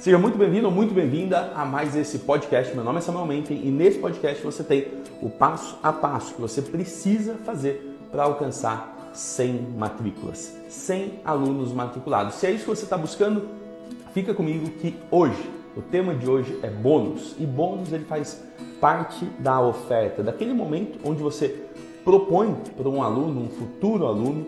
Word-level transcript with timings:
Seja 0.00 0.18
muito 0.18 0.36
bem-vindo 0.36 0.66
ou 0.66 0.72
muito 0.72 0.92
bem-vinda 0.92 1.52
a 1.54 1.64
mais 1.64 1.96
esse 1.96 2.20
podcast. 2.20 2.74
Meu 2.74 2.84
nome 2.84 2.98
é 2.98 3.00
Samuel 3.00 3.26
Menten 3.26 3.60
e 3.64 3.70
nesse 3.70 3.98
podcast 3.98 4.44
você 4.44 4.62
tem 4.62 4.88
o 5.22 5.30
passo 5.30 5.78
a 5.82 5.92
passo 5.92 6.34
que 6.34 6.40
você 6.40 6.60
precisa 6.60 7.34
fazer 7.44 7.98
para 8.12 8.24
alcançar 8.24 9.10
100 9.14 9.52
matrículas, 9.76 10.56
100 10.68 11.20
alunos 11.24 11.72
matriculados. 11.72 12.34
Se 12.34 12.46
é 12.46 12.50
isso 12.50 12.64
que 12.64 12.70
você 12.70 12.84
está 12.84 12.96
buscando, 12.96 13.48
fica 14.12 14.34
comigo 14.34 14.68
que 14.78 14.94
hoje, 15.10 15.50
o 15.74 15.80
tema 15.80 16.14
de 16.14 16.28
hoje 16.28 16.58
é 16.62 16.68
bônus 16.68 17.34
e 17.38 17.46
bônus 17.46 17.92
ele 17.92 18.04
faz 18.04 18.44
parte 18.80 19.24
da 19.38 19.60
oferta, 19.60 20.22
daquele 20.22 20.52
momento 20.52 20.98
onde 21.04 21.22
você 21.22 21.64
propõe 22.04 22.54
para 22.76 22.88
um 22.88 23.02
aluno, 23.02 23.40
um 23.40 23.48
futuro 23.48 24.06
aluno, 24.06 24.46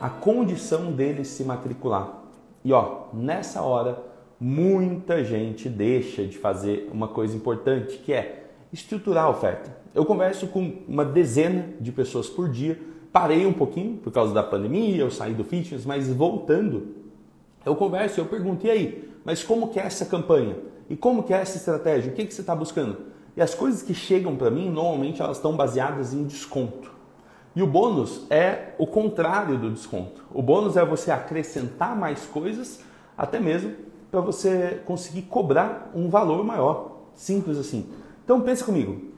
a 0.00 0.10
condição 0.10 0.92
dele 0.92 1.24
se 1.24 1.42
matricular. 1.42 2.22
E 2.62 2.72
ó, 2.72 3.06
nessa 3.12 3.62
hora, 3.62 4.13
muita 4.40 5.24
gente 5.24 5.68
deixa 5.68 6.24
de 6.24 6.36
fazer 6.36 6.88
uma 6.92 7.08
coisa 7.08 7.36
importante 7.36 7.98
que 7.98 8.12
é 8.12 8.44
estruturar 8.72 9.24
a 9.24 9.30
oferta. 9.30 9.76
Eu 9.94 10.04
converso 10.04 10.48
com 10.48 10.78
uma 10.88 11.04
dezena 11.04 11.68
de 11.80 11.92
pessoas 11.92 12.28
por 12.28 12.48
dia, 12.48 12.78
parei 13.12 13.46
um 13.46 13.52
pouquinho 13.52 13.96
por 13.98 14.12
causa 14.12 14.34
da 14.34 14.42
pandemia, 14.42 14.96
eu 14.96 15.10
saí 15.10 15.32
do 15.34 15.44
fitness, 15.44 15.86
mas 15.86 16.12
voltando, 16.12 16.88
eu 17.64 17.76
converso, 17.76 18.20
eu 18.20 18.26
pergunto, 18.26 18.66
e 18.66 18.70
aí, 18.70 19.10
mas 19.24 19.42
como 19.42 19.68
que 19.68 19.78
é 19.78 19.84
essa 19.84 20.04
campanha? 20.04 20.56
E 20.90 20.96
como 20.96 21.22
que 21.22 21.32
é 21.32 21.38
essa 21.38 21.56
estratégia? 21.56 22.12
O 22.12 22.14
que, 22.14 22.26
que 22.26 22.34
você 22.34 22.40
está 22.40 22.54
buscando? 22.54 22.98
E 23.36 23.40
as 23.40 23.54
coisas 23.54 23.82
que 23.82 23.94
chegam 23.94 24.36
para 24.36 24.50
mim, 24.50 24.68
normalmente 24.68 25.22
elas 25.22 25.38
estão 25.38 25.56
baseadas 25.56 26.12
em 26.12 26.24
desconto. 26.24 26.92
E 27.56 27.62
o 27.62 27.66
bônus 27.66 28.26
é 28.30 28.74
o 28.78 28.86
contrário 28.86 29.56
do 29.56 29.70
desconto. 29.70 30.24
O 30.32 30.42
bônus 30.42 30.76
é 30.76 30.84
você 30.84 31.10
acrescentar 31.10 31.96
mais 31.96 32.26
coisas, 32.26 32.80
até 33.16 33.38
mesmo 33.38 33.72
para 34.14 34.20
você 34.20 34.80
conseguir 34.86 35.22
cobrar 35.22 35.90
um 35.92 36.08
valor 36.08 36.44
maior. 36.44 37.08
Simples 37.14 37.58
assim. 37.58 37.88
Então 38.24 38.40
pensa 38.40 38.64
comigo. 38.64 39.12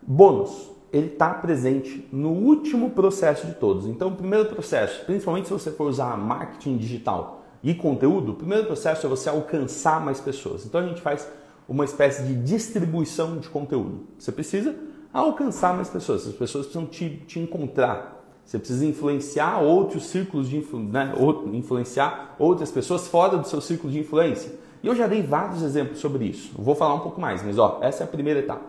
Bônus, 0.00 0.70
ele 0.92 1.08
está 1.08 1.34
presente 1.34 2.08
no 2.12 2.30
último 2.30 2.90
processo 2.90 3.44
de 3.46 3.54
todos. 3.54 3.86
Então, 3.86 4.08
o 4.08 4.16
primeiro 4.16 4.46
processo, 4.46 5.04
principalmente 5.04 5.48
se 5.48 5.52
você 5.52 5.72
for 5.72 5.88
usar 5.88 6.16
marketing 6.16 6.78
digital 6.78 7.42
e 7.62 7.74
conteúdo, 7.74 8.32
o 8.32 8.34
primeiro 8.36 8.66
processo 8.66 9.04
é 9.04 9.10
você 9.10 9.28
alcançar 9.28 10.00
mais 10.00 10.20
pessoas. 10.20 10.64
Então, 10.64 10.80
a 10.80 10.86
gente 10.86 11.00
faz 11.02 11.28
uma 11.68 11.84
espécie 11.84 12.22
de 12.22 12.34
distribuição 12.36 13.38
de 13.38 13.48
conteúdo. 13.48 14.06
Você 14.16 14.30
precisa 14.30 14.76
alcançar 15.12 15.74
mais 15.74 15.90
pessoas, 15.90 16.26
as 16.26 16.34
pessoas 16.34 16.66
precisam 16.66 16.86
te, 16.86 17.22
te 17.26 17.40
encontrar. 17.40 18.17
Você 18.48 18.58
precisa 18.58 18.86
influenciar 18.86 19.58
outros 19.58 20.04
círculos 20.04 20.48
de 20.48 20.56
influ, 20.56 20.78
né? 20.78 21.12
influenciar 21.52 22.34
outras 22.38 22.70
pessoas 22.70 23.06
fora 23.06 23.36
do 23.36 23.46
seu 23.46 23.60
círculo 23.60 23.92
de 23.92 23.98
influência. 23.98 24.50
E 24.82 24.86
eu 24.86 24.94
já 24.94 25.06
dei 25.06 25.20
vários 25.20 25.60
exemplos 25.60 25.98
sobre 25.98 26.24
isso. 26.24 26.52
vou 26.56 26.74
falar 26.74 26.94
um 26.94 27.00
pouco 27.00 27.20
mais, 27.20 27.42
mas 27.42 27.58
ó, 27.58 27.78
essa 27.82 28.02
é 28.02 28.04
a 28.04 28.08
primeira 28.08 28.40
etapa. 28.40 28.64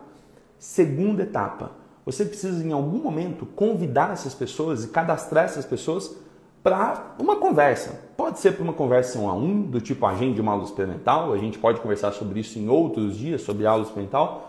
Segunda 0.57 1.23
etapa, 1.23 1.71
você 2.05 2.25
precisa 2.25 2.61
em 2.61 2.73
algum 2.73 2.97
momento 2.97 3.45
convidar 3.45 4.11
essas 4.11 4.33
pessoas 4.33 4.83
e 4.83 4.89
cadastrar 4.89 5.45
essas 5.45 5.65
pessoas 5.65 6.13
para 6.61 7.15
uma 7.17 7.37
conversa. 7.37 8.01
Pode 8.17 8.39
ser 8.39 8.55
para 8.55 8.63
uma 8.63 8.73
conversa 8.73 9.17
um 9.17 9.29
a 9.29 9.33
um, 9.33 9.61
do 9.61 9.79
tipo 9.79 10.05
agende 10.05 10.41
uma 10.41 10.51
aula 10.51 10.65
experimental, 10.65 11.31
a 11.31 11.37
gente 11.37 11.57
pode 11.57 11.79
conversar 11.79 12.11
sobre 12.11 12.41
isso 12.41 12.59
em 12.59 12.67
outros 12.67 13.15
dias, 13.15 13.43
sobre 13.43 13.65
aula 13.65 13.83
experimental. 13.83 14.48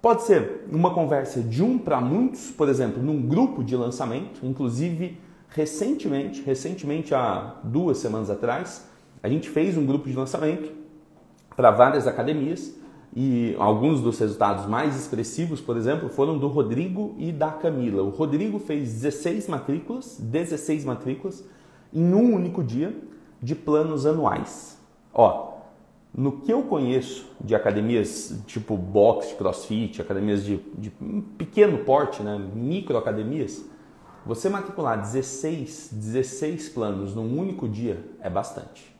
Pode 0.00 0.22
ser 0.22 0.64
uma 0.70 0.94
conversa 0.94 1.40
de 1.40 1.62
um 1.62 1.76
para 1.76 2.00
muitos, 2.00 2.52
por 2.52 2.68
exemplo, 2.68 3.02
num 3.02 3.20
grupo 3.20 3.64
de 3.64 3.74
lançamento. 3.74 4.46
Inclusive, 4.46 5.18
recentemente, 5.48 6.40
recentemente 6.42 7.14
há 7.14 7.56
duas 7.64 7.98
semanas 7.98 8.30
atrás, 8.30 8.86
a 9.20 9.28
gente 9.28 9.48
fez 9.48 9.76
um 9.76 9.84
grupo 9.84 10.08
de 10.08 10.14
lançamento 10.14 10.72
para 11.56 11.72
várias 11.72 12.06
academias 12.06 12.78
e 13.16 13.56
alguns 13.58 14.00
dos 14.00 14.16
resultados 14.20 14.66
mais 14.66 14.94
expressivos, 14.96 15.60
por 15.60 15.76
exemplo, 15.76 16.08
foram 16.08 16.38
do 16.38 16.46
Rodrigo 16.46 17.16
e 17.18 17.32
da 17.32 17.50
Camila. 17.50 18.02
O 18.04 18.10
Rodrigo 18.10 18.60
fez 18.60 18.92
16 18.92 19.48
matrículas, 19.48 20.16
16 20.20 20.84
matrículas 20.84 21.44
em 21.92 22.14
um 22.14 22.34
único 22.34 22.62
dia 22.62 22.94
de 23.42 23.56
planos 23.56 24.06
anuais. 24.06 24.78
Ó, 25.12 25.47
no 26.14 26.40
que 26.40 26.52
eu 26.52 26.62
conheço 26.62 27.26
de 27.40 27.54
academias 27.54 28.42
tipo 28.46 28.76
boxe, 28.76 29.34
crossfit, 29.34 30.00
academias 30.00 30.44
de, 30.44 30.56
de 30.76 30.90
pequeno 31.36 31.78
porte, 31.78 32.22
né, 32.22 32.38
micro 32.54 32.96
academias, 32.96 33.64
você 34.26 34.48
matricular 34.48 35.00
16, 35.00 35.90
16 35.92 36.68
planos 36.70 37.14
num 37.14 37.38
único 37.38 37.68
dia 37.68 38.04
é 38.20 38.28
bastante. 38.28 38.94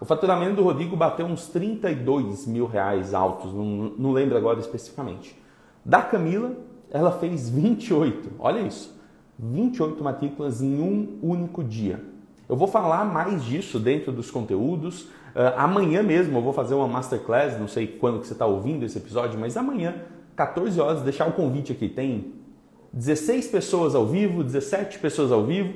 O 0.00 0.04
faturamento 0.04 0.56
do 0.56 0.62
Rodrigo 0.62 0.96
bateu 0.96 1.24
uns 1.24 1.48
32 1.48 2.46
mil 2.46 2.66
reais 2.66 3.14
altos, 3.14 3.54
não, 3.54 3.64
não 3.96 4.12
lembro 4.12 4.36
agora 4.36 4.60
especificamente. 4.60 5.40
Da 5.84 6.02
Camila, 6.02 6.52
ela 6.90 7.12
fez 7.12 7.48
28, 7.48 8.32
olha 8.38 8.60
isso, 8.60 8.94
28 9.38 10.02
matrículas 10.02 10.60
em 10.60 10.80
um 10.80 11.18
único 11.22 11.64
dia. 11.64 12.02
Eu 12.48 12.56
vou 12.56 12.68
falar 12.68 13.04
mais 13.04 13.44
disso 13.44 13.78
dentro 13.78 14.12
dos 14.12 14.30
conteúdos. 14.30 15.02
Uh, 15.02 15.52
amanhã 15.56 16.02
mesmo 16.02 16.38
eu 16.38 16.42
vou 16.42 16.52
fazer 16.52 16.74
uma 16.74 16.86
masterclass, 16.86 17.58
não 17.58 17.66
sei 17.66 17.86
quando 17.86 18.20
que 18.20 18.26
você 18.26 18.32
está 18.32 18.46
ouvindo 18.46 18.84
esse 18.84 18.96
episódio, 18.96 19.38
mas 19.38 19.56
amanhã, 19.56 19.94
14 20.36 20.80
horas, 20.80 21.02
deixar 21.02 21.26
o 21.28 21.32
convite 21.32 21.72
aqui. 21.72 21.88
Tem 21.88 22.32
16 22.92 23.48
pessoas 23.48 23.94
ao 23.94 24.06
vivo, 24.06 24.44
17 24.44 24.98
pessoas 24.98 25.32
ao 25.32 25.44
vivo. 25.44 25.74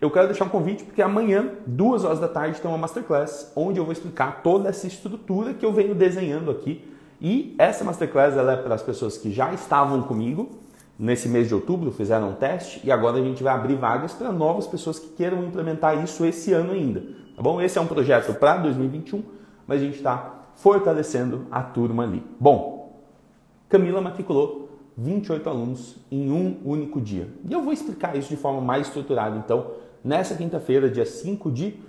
Eu 0.00 0.10
quero 0.10 0.28
deixar 0.28 0.44
um 0.44 0.48
convite 0.48 0.84
porque 0.84 1.02
amanhã, 1.02 1.50
duas 1.66 2.04
horas 2.04 2.20
da 2.20 2.28
tarde, 2.28 2.60
tem 2.60 2.70
uma 2.70 2.78
masterclass 2.78 3.52
onde 3.56 3.78
eu 3.78 3.84
vou 3.84 3.92
explicar 3.92 4.42
toda 4.42 4.68
essa 4.68 4.86
estrutura 4.86 5.54
que 5.54 5.64
eu 5.64 5.72
venho 5.72 5.94
desenhando 5.94 6.50
aqui. 6.50 6.84
E 7.20 7.54
essa 7.58 7.82
masterclass 7.82 8.36
é 8.36 8.56
para 8.56 8.74
as 8.74 8.82
pessoas 8.82 9.18
que 9.18 9.30
já 9.32 9.52
estavam 9.52 10.02
comigo 10.02 10.50
nesse 11.00 11.30
mês 11.30 11.48
de 11.48 11.54
outubro, 11.54 11.90
fizeram 11.90 12.28
um 12.28 12.34
teste 12.34 12.78
e 12.84 12.92
agora 12.92 13.16
a 13.16 13.22
gente 13.22 13.42
vai 13.42 13.54
abrir 13.54 13.74
vagas 13.74 14.12
para 14.12 14.30
novas 14.30 14.66
pessoas 14.66 14.98
que 14.98 15.08
queiram 15.08 15.42
implementar 15.42 16.04
isso 16.04 16.26
esse 16.26 16.52
ano 16.52 16.72
ainda. 16.72 17.00
Tá 17.34 17.42
bom? 17.42 17.60
Esse 17.60 17.78
é 17.78 17.80
um 17.80 17.86
projeto 17.86 18.34
para 18.34 18.58
2021, 18.58 19.22
mas 19.66 19.80
a 19.80 19.84
gente 19.84 19.96
está 19.96 20.44
fortalecendo 20.56 21.46
a 21.50 21.62
turma 21.62 22.02
ali. 22.02 22.22
Bom, 22.38 23.00
Camila 23.66 24.02
matriculou 24.02 24.68
28 24.94 25.48
alunos 25.48 25.96
em 26.10 26.30
um 26.30 26.58
único 26.66 27.00
dia. 27.00 27.28
E 27.48 27.52
eu 27.52 27.62
vou 27.62 27.72
explicar 27.72 28.14
isso 28.14 28.28
de 28.28 28.36
forma 28.36 28.60
mais 28.60 28.88
estruturada, 28.88 29.38
então, 29.38 29.68
nessa 30.04 30.34
quinta-feira, 30.34 30.90
dia 30.90 31.06
5 31.06 31.50
de 31.50 31.80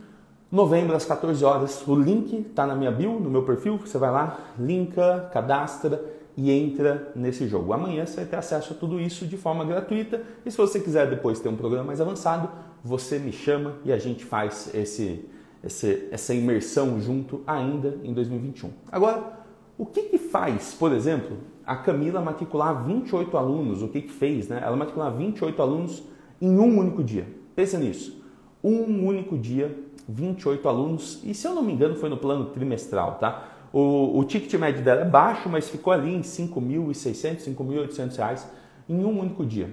novembro, 0.49 0.95
às 0.95 1.03
14 1.03 1.43
horas. 1.43 1.85
O 1.85 1.95
link 1.95 2.47
está 2.49 2.66
na 2.66 2.75
minha 2.75 2.91
bio, 2.91 3.19
no 3.19 3.29
meu 3.29 3.43
perfil. 3.43 3.78
Você 3.78 3.97
vai 3.97 4.11
lá, 4.11 4.39
linka, 4.57 5.29
cadastra 5.33 6.21
e 6.36 6.52
entra 6.52 7.12
nesse 7.16 7.47
jogo. 7.47 7.74
Amanhã 7.74 8.06
você 8.06 8.18
vai 8.18 8.25
ter 8.25 8.36
acesso 8.36 8.74
a 8.74 8.75
tudo 8.75 9.00
isso 9.00 9.25
de 9.25 9.38
forma 9.38 9.66
gratuita 9.66 10.22
e 10.46 10.52
se 10.52 10.58
você 10.58 10.80
quiser 10.80 11.09
depois 11.09 11.40
ter 11.40 11.50
um 11.50 11.56
programa 11.56 11.86
mais 11.86 12.02
avançado, 12.02 12.50
você 12.84 13.19
me 13.19 13.31
chama 13.31 13.75
e 13.84 13.92
a 13.92 13.97
gente 13.97 14.25
faz 14.25 14.72
esse, 14.74 15.25
esse 15.64 16.08
essa 16.12 16.34
imersão 16.34 17.00
junto 17.00 17.41
ainda 17.46 18.00
em 18.03 18.14
2021. 18.14 18.70
Agora, 18.91 19.41
o 19.78 19.86
que, 19.86 20.03
que 20.03 20.18
faz, 20.18 20.75
por 20.78 20.91
exemplo, 20.91 21.38
a 21.66 21.75
Camila 21.75 22.22
matricular 22.22 22.84
28 22.86 23.38
alunos? 23.38 23.81
O 23.81 23.88
que, 23.88 24.02
que 24.02 24.12
fez? 24.12 24.47
Né? 24.47 24.62
Ela 24.64 24.75
matricular 24.75 25.16
28 25.16 25.62
alunos 25.62 26.03
em 26.40 26.58
um 26.58 26.78
único 26.78 27.03
dia. 27.03 27.28
Pensa 27.56 27.78
nisso. 27.78 28.22
Um 28.64 29.08
único 29.08 29.38
dia, 29.38 29.75
28 30.08 30.68
alunos, 30.68 31.22
e 31.24 31.34
se 31.34 31.47
eu 31.47 31.56
não 31.56 31.64
me 31.64 31.74
engano 31.74 31.96
foi 31.96 32.09
no 32.09 32.18
plano 32.18 32.46
trimestral, 32.46 33.16
tá? 33.16 33.50
O, 33.74 34.20
o 34.20 34.24
ticket 34.26 34.54
médio 34.59 34.84
dela 34.84 35.02
é 35.02 35.06
baixo, 35.06 35.48
mas 35.48 35.70
ficou 35.70 35.94
ali 35.94 36.14
em 36.14 36.22
5.600, 36.22 37.56
5.800 37.56 38.16
reais 38.18 38.48
em 38.88 39.06
um 39.06 39.20
único 39.20 39.46
dia. 39.46 39.70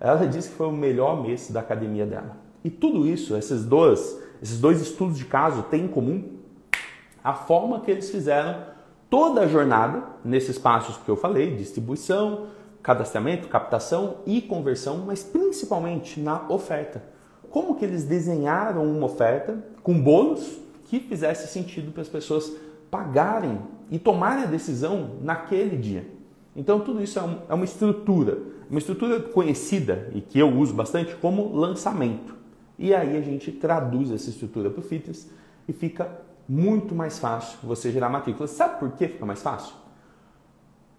Ela 0.00 0.26
disse 0.26 0.50
que 0.50 0.54
foi 0.54 0.66
o 0.66 0.72
melhor 0.72 1.22
mês 1.22 1.50
da 1.50 1.60
academia 1.60 2.06
dela. 2.06 2.36
E 2.62 2.70
tudo 2.70 3.06
isso, 3.06 3.36
esses 3.36 3.64
dois, 3.64 4.18
esses 4.42 4.60
dois 4.60 4.80
estudos 4.80 5.18
de 5.18 5.24
caso 5.24 5.64
têm 5.64 5.84
em 5.84 5.88
comum 5.88 6.34
a 7.22 7.34
forma 7.34 7.80
que 7.80 7.90
eles 7.90 8.10
fizeram 8.10 8.74
toda 9.08 9.42
a 9.42 9.46
jornada 9.46 10.02
nesses 10.24 10.58
passos 10.58 10.96
que 10.96 11.08
eu 11.08 11.16
falei, 11.16 11.56
distribuição, 11.56 12.48
cadastramento, 12.82 13.48
captação 13.48 14.18
e 14.26 14.42
conversão, 14.42 14.98
mas 15.06 15.22
principalmente 15.22 16.20
na 16.20 16.46
oferta. 16.48 17.02
Como 17.50 17.76
que 17.76 17.84
eles 17.84 18.04
desenharam 18.04 18.84
uma 18.84 19.06
oferta 19.06 19.56
com 19.82 19.98
bônus 19.98 20.58
que 20.84 21.00
fizesse 21.00 21.48
sentido 21.48 21.92
para 21.92 22.02
as 22.02 22.08
pessoas 22.08 22.52
pagarem 22.94 23.60
e 23.90 23.98
tomarem 23.98 24.44
a 24.44 24.46
decisão 24.46 25.16
naquele 25.20 25.76
dia. 25.76 26.06
Então, 26.54 26.78
tudo 26.78 27.02
isso 27.02 27.18
é, 27.18 27.38
é 27.48 27.54
uma 27.54 27.64
estrutura, 27.64 28.38
uma 28.70 28.78
estrutura 28.78 29.18
conhecida 29.18 30.08
e 30.14 30.20
que 30.20 30.38
eu 30.38 30.48
uso 30.48 30.72
bastante 30.72 31.12
como 31.16 31.52
lançamento. 31.56 32.36
E 32.78 32.94
aí 32.94 33.16
a 33.16 33.20
gente 33.20 33.50
traduz 33.50 34.12
essa 34.12 34.30
estrutura 34.30 34.70
para 34.70 34.78
o 34.78 34.82
fitness 34.82 35.28
e 35.66 35.72
fica 35.72 36.08
muito 36.48 36.94
mais 36.94 37.18
fácil 37.18 37.58
você 37.64 37.90
gerar 37.90 38.08
matrícula. 38.08 38.46
Sabe 38.46 38.78
por 38.78 38.92
que 38.92 39.08
fica 39.08 39.26
mais 39.26 39.42
fácil? 39.42 39.74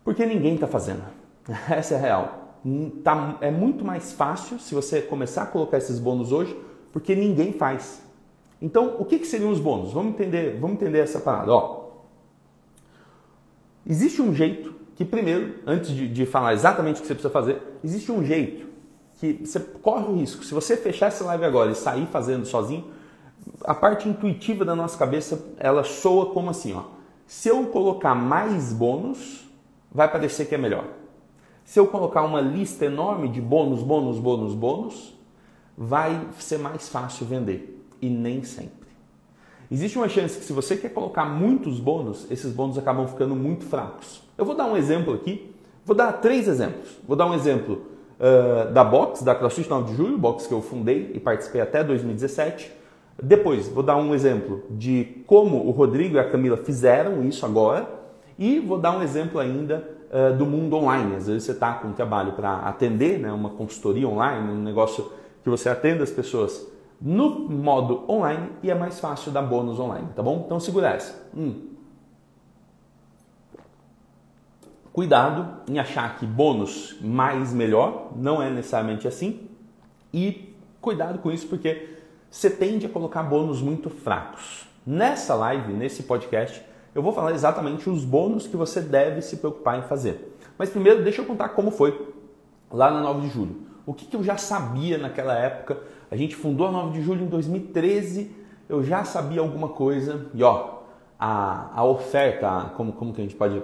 Porque 0.04 0.26
ninguém 0.26 0.56
está 0.56 0.68
fazendo. 0.68 1.04
Essa 1.72 1.94
é 1.94 1.98
a 1.98 2.02
real. 2.02 2.58
Tá, 3.06 3.38
é 3.40 3.52
muito 3.52 3.86
mais 3.86 4.12
fácil 4.12 4.60
se 4.60 4.76
você 4.76 5.02
começar 5.02 5.44
a 5.44 5.46
colocar 5.46 5.78
esses 5.78 5.98
bônus 5.98 6.34
hoje, 6.34 6.60
porque 6.92 7.16
ninguém 7.16 7.54
faz. 7.54 8.04
Então, 8.62 8.98
o 9.00 9.06
que, 9.06 9.18
que 9.18 9.28
seriam 9.28 9.50
os 9.50 9.62
bônus? 9.62 9.94
Vamos 9.94 10.14
entender, 10.14 10.60
vamos 10.60 10.76
entender 10.76 11.00
essa 11.00 11.22
parada. 11.22 11.54
Ó, 11.54 11.85
existe 13.86 14.22
um 14.22 14.34
jeito 14.34 14.74
que, 14.96 15.04
primeiro, 15.04 15.56
antes 15.66 15.92
de, 15.92 16.08
de 16.08 16.26
falar 16.26 16.54
exatamente 16.54 16.98
o 16.98 17.02
que 17.02 17.08
você 17.08 17.14
precisa 17.14 17.34
fazer, 17.34 17.62
existe 17.84 18.12
um 18.12 18.24
jeito 18.24 18.68
que 19.20 19.42
você 19.46 19.60
corre 19.60 20.06
o 20.06 20.16
risco. 20.16 20.44
Se 20.44 20.54
você 20.54 20.76
fechar 20.76 21.08
essa 21.08 21.24
live 21.26 21.46
agora 21.46 21.72
e 21.72 21.76
sair 21.76 22.06
fazendo 22.08 22.46
sozinho, 22.46 22.86
a 23.64 23.74
parte 23.74 24.08
intuitiva 24.08 24.66
da 24.66 24.76
nossa 24.76 24.98
cabeça 24.98 25.46
ela 25.58 25.84
soa 25.84 26.28
como 26.28 26.50
assim, 26.50 26.74
ó. 26.74 26.84
Se 27.26 27.50
eu 27.50 27.66
colocar 27.68 28.14
mais 28.14 28.72
bônus, 28.72 29.50
vai 29.92 30.12
parecer 30.12 30.46
que 30.46 30.56
é 30.56 30.58
melhor. 30.58 30.86
Se 31.64 31.80
eu 31.80 31.88
colocar 31.88 32.22
uma 32.22 32.40
lista 32.40 32.86
enorme 32.86 33.28
de 33.28 33.42
bônus, 33.42 33.82
bônus, 33.82 34.20
bônus, 34.20 34.54
bônus, 34.54 35.16
vai 35.76 36.28
ser 36.38 36.60
mais 36.60 36.88
fácil 36.88 37.26
vender. 37.26 37.84
E 38.00 38.10
nem 38.10 38.44
sempre. 38.44 38.85
Existe 39.76 39.98
uma 39.98 40.08
chance 40.08 40.40
que 40.40 40.46
se 40.46 40.54
você 40.54 40.78
quer 40.78 40.88
colocar 40.88 41.26
muitos 41.26 41.82
bônus, 41.82 42.32
esses 42.32 42.54
bônus 42.54 42.78
acabam 42.78 43.06
ficando 43.10 43.36
muito 43.36 43.66
fracos. 43.66 44.24
Eu 44.38 44.46
vou 44.46 44.56
dar 44.56 44.68
um 44.68 44.78
exemplo 44.78 45.14
aqui, 45.14 45.54
vou 45.84 45.94
dar 45.94 46.14
três 46.14 46.48
exemplos. 46.48 46.98
Vou 47.06 47.18
dar 47.18 47.26
um 47.26 47.34
exemplo 47.34 47.82
uh, 48.18 48.72
da 48.72 48.86
Box, 48.86 49.22
da 49.22 49.36
CrossFit 49.36 49.70
9 49.70 49.92
de 49.92 49.98
julho, 49.98 50.18
box 50.18 50.48
que 50.48 50.54
eu 50.54 50.62
fundei 50.62 51.12
e 51.14 51.20
participei 51.20 51.60
até 51.60 51.84
2017. 51.84 52.72
Depois, 53.22 53.68
vou 53.68 53.84
dar 53.84 53.98
um 53.98 54.16
exemplo 54.16 54.64
de 54.70 55.22
como 55.28 55.58
o 55.68 55.72
Rodrigo 55.72 56.16
e 56.16 56.20
a 56.20 56.30
Camila 56.30 56.56
fizeram 56.56 57.22
isso 57.26 57.46
agora. 57.46 57.86
E 58.40 58.62
vou 58.62 58.80
dar 58.80 58.98
um 58.98 59.04
exemplo 59.04 59.42
ainda 59.42 59.86
uh, 60.10 60.34
do 60.38 60.46
mundo 60.46 60.78
online. 60.78 61.18
Às 61.18 61.28
vezes 61.28 61.44
você 61.44 61.52
está 61.52 61.74
com 61.74 61.90
um 61.90 61.94
trabalho 61.94 62.32
para 62.32 62.60
atender, 62.60 63.20
né, 63.20 63.30
uma 63.30 63.50
consultoria 63.50 64.08
online, 64.08 64.54
um 64.54 64.64
negócio 64.64 65.12
que 65.44 65.50
você 65.50 65.68
atenda 65.68 66.02
as 66.02 66.12
pessoas 66.12 66.66
no 67.02 67.50
modo 67.50 68.04
online 68.10 68.50
e 68.64 68.72
é 68.72 68.76
mais 68.76 69.00
fácil 69.00 69.32
dar 69.32 69.42
bônus 69.42 69.80
online, 69.80 70.08
tá 70.16 70.24
bom? 70.24 70.44
Então 70.46 70.60
segura 70.60 70.90
essa. 70.90 71.28
Hum. 71.36 71.70
Cuidado 74.92 75.62
em 75.70 75.78
achar 75.78 76.18
que 76.18 76.26
bônus 76.26 76.98
mais 77.02 77.54
melhor, 77.54 78.14
não 78.16 78.42
é 78.42 78.50
necessariamente 78.50 79.08
assim. 79.08 79.50
E 80.14 80.56
cuidado 80.80 81.20
com 81.20 81.30
isso 81.30 81.48
porque 81.48 81.98
você 82.32 82.50
tende 82.50 82.86
a 82.86 82.90
colocar 82.90 83.24
bônus 83.24 83.62
muito 83.62 83.90
fracos. 83.90 84.66
Nessa 84.86 85.36
live, 85.36 85.74
nesse 85.74 86.04
podcast, 86.04 86.64
eu 86.94 87.02
vou 87.02 87.12
falar 87.12 87.34
exatamente 87.34 87.90
os 87.90 88.06
bônus 88.06 88.48
que 88.48 88.56
você 88.56 88.80
deve 88.80 89.22
se 89.22 89.38
preocupar 89.38 89.80
em 89.80 89.82
fazer. 89.82 90.34
Mas 90.58 90.70
primeiro, 90.70 91.04
deixa 91.04 91.22
eu 91.22 91.26
contar 91.26 91.50
como 91.50 91.72
foi 91.72 92.14
lá 92.72 92.90
na 92.90 93.02
9 93.02 93.28
de 93.28 93.34
julho. 93.34 93.56
O 93.86 93.94
que, 93.94 94.06
que 94.06 94.16
eu 94.16 94.24
já 94.24 94.38
sabia 94.38 94.98
naquela 94.98 95.38
época? 95.38 95.78
A 96.10 96.16
gente 96.16 96.36
fundou 96.36 96.68
a 96.68 96.72
9 96.72 97.00
de 97.00 97.06
julho 97.06 97.24
em 97.24 97.28
2013, 97.28 98.32
eu 98.70 98.84
já 98.84 99.04
sabia 99.04 99.42
alguma 99.42 99.70
coisa. 99.70 100.28
E 100.34 100.44
ó, 100.44 100.80
a, 101.20 101.72
a 101.80 101.84
oferta, 101.84 102.72
como, 102.76 102.94
como 102.94 103.14
que 103.14 103.22
a 103.22 103.24
gente 103.24 103.36
pode 103.36 103.62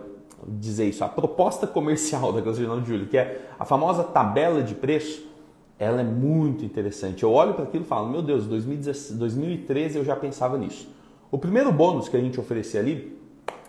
dizer 0.48 0.90
isso? 0.90 1.04
A 1.04 1.10
proposta 1.10 1.68
comercial 1.68 2.34
da 2.34 2.42
Gasolina 2.42 2.76
9 2.76 2.82
de 2.84 2.90
julho, 2.90 3.08
que 3.08 3.18
é 3.18 3.50
a 3.60 3.66
famosa 3.66 4.04
tabela 4.04 4.64
de 4.64 4.76
preço, 4.76 5.30
ela 5.78 6.02
é 6.02 6.04
muito 6.04 6.64
interessante. 6.64 7.24
Eu 7.24 7.32
olho 7.32 7.54
para 7.54 7.64
aquilo 7.64 7.84
e 7.84 7.88
falo, 7.88 8.08
meu 8.08 8.22
Deus, 8.22 8.46
2013 8.46 9.98
eu 9.98 10.06
já 10.06 10.16
pensava 10.16 10.58
nisso. 10.58 10.88
O 11.32 11.38
primeiro 11.38 11.72
bônus 11.72 12.08
que 12.08 12.18
a 12.18 12.20
gente 12.20 12.40
oferecia 12.40 12.80
ali 12.80 13.18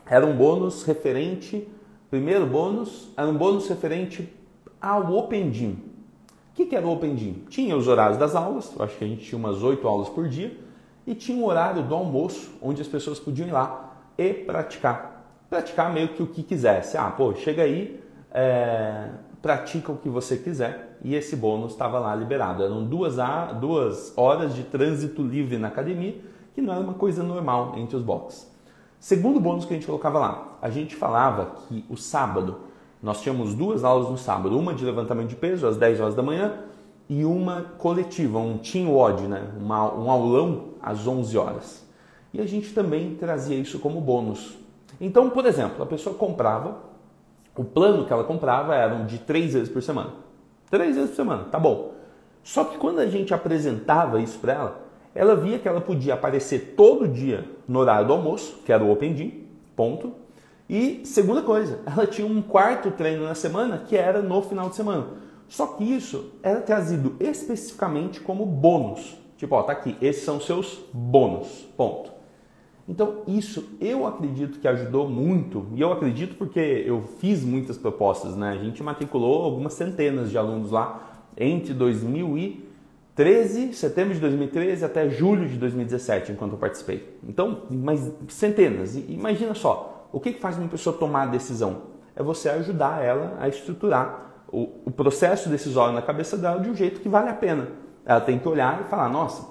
era 0.04 0.26
um 0.26 0.36
bônus 0.36 0.82
referente, 0.82 1.66
primeiro 2.10 2.44
bônus, 2.46 3.10
era 3.16 3.28
um 3.28 3.36
bônus 3.36 3.68
referente 3.68 4.30
ao 4.80 5.14
Open 5.14 5.50
Gym. 5.52 5.91
O 6.52 6.54
que, 6.54 6.66
que 6.66 6.76
era 6.76 6.86
o 6.86 6.92
Open 6.92 7.16
Gym? 7.16 7.44
Tinha 7.48 7.74
os 7.74 7.88
horários 7.88 8.18
das 8.18 8.36
aulas, 8.36 8.74
eu 8.78 8.84
acho 8.84 8.98
que 8.98 9.04
a 9.04 9.08
gente 9.08 9.24
tinha 9.24 9.38
umas 9.38 9.62
8 9.62 9.88
aulas 9.88 10.10
por 10.10 10.28
dia, 10.28 10.54
e 11.06 11.14
tinha 11.14 11.36
um 11.36 11.46
horário 11.46 11.82
do 11.82 11.94
almoço, 11.94 12.52
onde 12.60 12.82
as 12.82 12.86
pessoas 12.86 13.18
podiam 13.18 13.48
ir 13.48 13.52
lá 13.52 13.94
e 14.18 14.34
praticar. 14.34 15.24
Praticar 15.48 15.90
meio 15.90 16.08
que 16.08 16.22
o 16.22 16.26
que 16.26 16.42
quisesse. 16.42 16.98
Ah, 16.98 17.10
pô, 17.10 17.34
chega 17.34 17.62
aí, 17.62 17.98
é, 18.30 19.08
pratica 19.40 19.90
o 19.92 19.96
que 19.96 20.10
você 20.10 20.36
quiser, 20.36 20.98
e 21.02 21.14
esse 21.14 21.34
bônus 21.36 21.72
estava 21.72 21.98
lá 21.98 22.14
liberado. 22.14 22.62
Eram 22.62 22.84
duas, 22.84 23.16
duas 23.58 24.12
horas 24.14 24.54
de 24.54 24.62
trânsito 24.62 25.22
livre 25.22 25.56
na 25.56 25.68
academia, 25.68 26.16
que 26.54 26.60
não 26.60 26.74
era 26.74 26.82
uma 26.82 26.94
coisa 26.94 27.22
normal 27.22 27.72
entre 27.78 27.96
os 27.96 28.02
boxes. 28.02 28.52
Segundo 29.00 29.40
bônus 29.40 29.64
que 29.64 29.72
a 29.72 29.76
gente 29.76 29.86
colocava 29.86 30.18
lá, 30.18 30.58
a 30.60 30.68
gente 30.68 30.94
falava 30.94 31.56
que 31.66 31.82
o 31.88 31.96
sábado, 31.96 32.60
nós 33.02 33.20
tínhamos 33.20 33.54
duas 33.54 33.82
aulas 33.82 34.08
no 34.08 34.16
sábado, 34.16 34.56
uma 34.56 34.72
de 34.72 34.84
levantamento 34.84 35.28
de 35.28 35.36
peso 35.36 35.66
às 35.66 35.76
10 35.76 36.00
horas 36.00 36.14
da 36.14 36.22
manhã 36.22 36.60
e 37.08 37.24
uma 37.24 37.62
coletiva, 37.78 38.38
um 38.38 38.56
team 38.56 38.92
WOD, 38.92 39.26
né? 39.26 39.50
Uma, 39.58 39.92
um 39.92 40.10
aulão 40.10 40.68
às 40.80 41.06
11 41.06 41.36
horas. 41.36 41.86
E 42.32 42.40
a 42.40 42.46
gente 42.46 42.72
também 42.72 43.16
trazia 43.16 43.56
isso 43.56 43.78
como 43.78 44.00
bônus. 44.00 44.56
Então, 45.00 45.28
por 45.28 45.44
exemplo, 45.44 45.82
a 45.82 45.86
pessoa 45.86 46.14
comprava, 46.14 46.78
o 47.56 47.64
plano 47.64 48.06
que 48.06 48.12
ela 48.12 48.24
comprava 48.24 48.74
era 48.74 49.04
de 49.04 49.18
três 49.18 49.52
vezes 49.52 49.68
por 49.68 49.82
semana. 49.82 50.10
Três 50.70 50.94
vezes 50.94 51.10
por 51.10 51.16
semana, 51.16 51.44
tá 51.44 51.58
bom. 51.58 51.92
Só 52.42 52.64
que 52.64 52.78
quando 52.78 53.00
a 53.00 53.06
gente 53.06 53.34
apresentava 53.34 54.20
isso 54.20 54.38
para 54.38 54.52
ela, 54.52 54.80
ela 55.14 55.36
via 55.36 55.58
que 55.58 55.68
ela 55.68 55.80
podia 55.80 56.14
aparecer 56.14 56.74
todo 56.76 57.06
dia 57.06 57.44
no 57.68 57.80
horário 57.80 58.06
do 58.06 58.12
almoço, 58.12 58.60
que 58.64 58.72
era 58.72 58.82
o 58.82 58.90
Open 58.90 59.14
Gym, 59.14 59.44
ponto. 59.76 60.12
E 60.72 61.02
segunda 61.04 61.42
coisa, 61.42 61.80
ela 61.84 62.06
tinha 62.06 62.26
um 62.26 62.40
quarto 62.40 62.90
treino 62.90 63.24
na 63.24 63.34
semana 63.34 63.84
que 63.86 63.94
era 63.94 64.22
no 64.22 64.40
final 64.40 64.70
de 64.70 64.76
semana. 64.76 65.06
Só 65.46 65.66
que 65.66 65.84
isso 65.84 66.32
era 66.42 66.62
trazido 66.62 67.14
especificamente 67.20 68.22
como 68.22 68.46
bônus. 68.46 69.18
Tipo, 69.36 69.56
ó, 69.56 69.62
tá 69.62 69.72
aqui, 69.72 69.98
esses 70.00 70.24
são 70.24 70.40
seus 70.40 70.80
bônus, 70.90 71.68
ponto. 71.76 72.10
Então, 72.88 73.18
isso 73.28 73.76
eu 73.82 74.06
acredito 74.06 74.60
que 74.60 74.66
ajudou 74.66 75.08
muito, 75.08 75.66
e 75.74 75.80
eu 75.80 75.92
acredito 75.92 76.36
porque 76.36 76.58
eu 76.58 77.02
fiz 77.18 77.44
muitas 77.44 77.76
propostas, 77.76 78.34
né? 78.34 78.52
A 78.52 78.56
gente 78.56 78.82
matriculou 78.82 79.42
algumas 79.44 79.74
centenas 79.74 80.30
de 80.30 80.38
alunos 80.38 80.70
lá 80.70 81.22
entre 81.36 81.74
2000 81.74 82.38
e 82.38 82.64
13, 83.14 83.74
setembro 83.74 84.14
de 84.14 84.20
2013 84.20 84.84
até 84.84 85.08
julho 85.10 85.46
de 85.46 85.58
2017, 85.58 86.32
enquanto 86.32 86.52
eu 86.52 86.58
participei. 86.58 87.18
Então, 87.28 87.64
mas 87.70 88.10
centenas. 88.28 88.96
Imagina 88.96 89.54
só, 89.54 89.91
o 90.12 90.20
que 90.20 90.32
faz 90.34 90.58
uma 90.58 90.68
pessoa 90.68 90.96
tomar 90.96 91.22
a 91.22 91.26
decisão? 91.26 91.92
É 92.14 92.22
você 92.22 92.48
ajudar 92.50 93.02
ela 93.02 93.36
a 93.40 93.48
estruturar 93.48 94.32
o, 94.48 94.68
o 94.84 94.90
processo 94.90 95.48
decisório 95.48 95.94
na 95.94 96.02
cabeça 96.02 96.36
dela 96.36 96.60
de 96.60 96.68
um 96.68 96.74
jeito 96.74 97.00
que 97.00 97.08
vale 97.08 97.30
a 97.30 97.34
pena. 97.34 97.68
Ela 98.04 98.20
tem 98.20 98.38
que 98.38 98.46
olhar 98.46 98.82
e 98.82 98.84
falar, 98.84 99.08
nossa, 99.08 99.42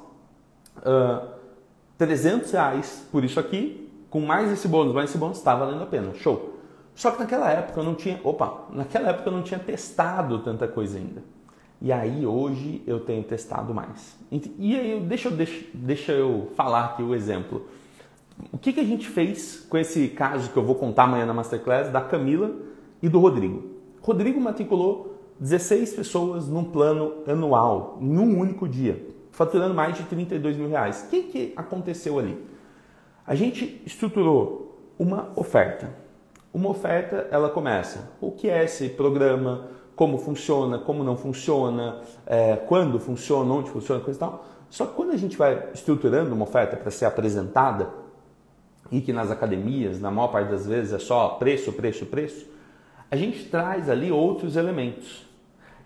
uh, 0.78 1.28
300 1.98 2.52
reais 2.52 3.08
por 3.12 3.24
isso 3.24 3.40
aqui, 3.40 3.92
com 4.10 4.22
mais 4.22 4.52
esse 4.52 4.68
bônus, 4.68 4.94
mais 4.94 5.10
esse 5.10 5.18
bônus, 5.18 5.38
está 5.38 5.56
valendo 5.56 5.82
a 5.82 5.88
pena. 5.88 6.14
Show. 6.14 6.60
Só 6.94 7.12
que 7.12 7.20
naquela 7.20 7.50
época 7.50 7.80
eu 7.80 7.84
não 7.84 7.96
tinha, 7.96 8.20
opa, 8.24 8.66
naquela 8.70 9.10
época 9.10 9.30
eu 9.30 9.34
não 9.34 9.42
tinha 9.42 9.60
testado 9.60 10.40
tanta 10.40 10.68
coisa 10.68 10.98
ainda. 10.98 11.24
E 11.82 11.92
aí 11.92 12.26
hoje 12.26 12.84
eu 12.86 13.00
tenho 13.00 13.24
testado 13.24 13.74
mais. 13.74 14.16
E 14.60 14.76
aí 14.76 15.00
deixa 15.00 15.30
eu, 15.30 15.32
deixa, 15.32 15.66
deixa 15.74 16.12
eu 16.12 16.52
falar 16.56 16.86
aqui 16.86 17.02
o 17.02 17.16
exemplo. 17.16 17.66
O 18.52 18.58
que, 18.58 18.74
que 18.74 18.80
a 18.80 18.84
gente 18.84 19.08
fez 19.08 19.66
com 19.70 19.78
esse 19.78 20.08
caso 20.10 20.50
que 20.52 20.58
eu 20.58 20.64
vou 20.64 20.76
contar 20.76 21.04
amanhã 21.04 21.26
na 21.26 21.34
Masterclass 21.34 21.90
da 21.90 22.02
Camila 22.02 22.52
e 23.02 23.10
do 23.10 23.20
Rodrigo? 23.20 23.72
Rodrigo 24.02 24.40
matriculou 24.40 25.20
16 25.40 25.94
pessoas 25.94 26.48
num 26.48 26.64
plano 26.64 27.24
anual, 27.28 27.98
em 28.02 28.18
um 28.18 28.40
único 28.40 28.68
dia, 28.68 29.06
faturando 29.32 29.74
mais 29.74 29.98
de 29.98 30.04
32 30.04 30.58
mil 30.58 30.70
reais. 30.70 31.06
O 31.06 31.10
que, 31.10 31.24
que 31.24 31.54
aconteceu 31.56 32.20
ali? 32.20 32.38
A 33.26 33.36
gente 33.36 33.82
estruturou 33.86 34.80
uma 34.98 35.32
oferta. 35.36 35.94
Uma 36.54 36.70
oferta, 36.70 37.28
ela 37.32 37.50
começa. 37.50 38.12
O 38.20 38.32
que 38.32 38.50
é 38.50 38.64
esse 38.64 38.90
programa? 38.90 39.70
como 40.02 40.18
funciona, 40.18 40.80
como 40.80 41.04
não 41.04 41.16
funciona, 41.16 42.02
é, 42.26 42.56
quando 42.56 43.00
funciona, 43.00 43.54
onde 43.54 43.70
funciona, 43.70 44.02
coisa 44.02 44.18
e 44.18 44.20
tal. 44.20 44.46
Só 44.68 44.88
que 44.88 44.96
quando 44.96 45.12
a 45.12 45.16
gente 45.16 45.38
vai 45.38 45.70
estruturando 45.76 46.34
uma 46.34 46.44
oferta 46.44 46.76
para 46.76 46.90
ser 46.90 47.06
apresentada, 47.06 47.88
e 48.92 49.00
que 49.02 49.14
nas 49.14 49.32
academias, 49.32 50.02
na 50.02 50.12
maior 50.12 50.28
parte 50.28 50.50
das 50.50 50.68
vezes, 50.68 50.94
é 50.94 51.00
só 51.00 51.30
preço, 51.30 51.72
preço, 51.72 52.06
preço, 52.06 52.46
a 53.10 53.16
gente 53.16 53.46
traz 53.46 53.90
ali 53.90 54.12
outros 54.12 54.56
elementos. 54.56 55.26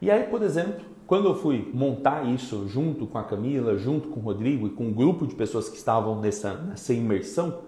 E 0.02 0.10
aí, 0.10 0.24
por 0.24 0.42
exemplo, 0.42 0.84
quando 1.08 1.28
eu 1.28 1.36
fui 1.36 1.70
montar 1.74 2.26
isso 2.26 2.68
junto 2.68 3.06
com 3.06 3.18
a 3.18 3.24
Camila, 3.24 3.78
junto 3.78 4.10
com 4.10 4.20
o 4.20 4.24
Rodrigo 4.24 4.68
e 4.68 4.72
com 4.72 4.86
um 4.86 4.94
grupo 4.94 5.28
de 5.28 5.36
pessoas 5.36 5.70
que 5.70 5.78
estavam 5.78 6.20
nessa, 6.20 6.56
nessa 6.56 6.94
imersão, 6.94 7.60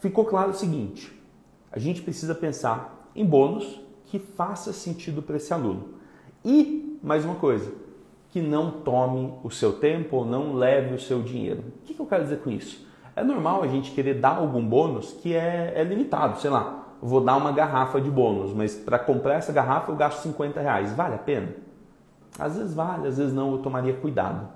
ficou 0.00 0.24
claro 0.24 0.50
o 0.50 0.54
seguinte: 0.54 1.12
a 1.70 1.78
gente 1.78 2.02
precisa 2.02 2.34
pensar 2.34 3.10
em 3.14 3.24
bônus 3.24 3.80
que 4.06 4.18
faça 4.18 4.72
sentido 4.72 5.22
para 5.22 5.36
esse 5.36 5.52
aluno. 5.52 5.94
E, 6.44 6.98
mais 7.02 7.24
uma 7.24 7.36
coisa, 7.36 7.72
que 8.30 8.40
não 8.40 8.70
tome 8.70 9.32
o 9.44 9.50
seu 9.50 9.74
tempo 9.74 10.16
ou 10.16 10.24
não 10.26 10.54
leve 10.54 10.94
o 10.94 11.00
seu 11.00 11.22
dinheiro. 11.22 11.62
O 11.78 11.84
que, 11.84 11.98
eu 11.98 12.06
quero 12.06 12.24
dizer 12.24 12.40
com 12.40 12.50
isso? 12.50 12.84
É 13.16 13.22
normal 13.22 13.62
a 13.62 13.68
gente 13.68 13.92
querer 13.92 14.14
dar 14.14 14.36
algum 14.36 14.64
bônus 14.64 15.12
que 15.12 15.34
é, 15.34 15.72
é 15.76 15.84
limitado, 15.84 16.40
sei 16.40 16.50
lá, 16.50 16.84
vou 17.00 17.20
dar 17.20 17.36
uma 17.36 17.52
garrafa 17.52 18.00
de 18.00 18.10
bônus, 18.10 18.52
mas 18.52 18.74
para 18.74 18.98
comprar 18.98 19.34
essa 19.34 19.52
garrafa 19.52 19.92
eu 19.92 19.96
gasto 19.96 20.22
50 20.22 20.60
reais. 20.60 20.92
Vale 20.94 21.14
a 21.14 21.18
pena? 21.18 21.48
Às 22.38 22.56
vezes 22.56 22.74
vale, 22.74 23.06
às 23.06 23.18
vezes 23.18 23.32
não, 23.32 23.52
eu 23.52 23.58
tomaria 23.58 23.94
cuidado. 23.94 24.48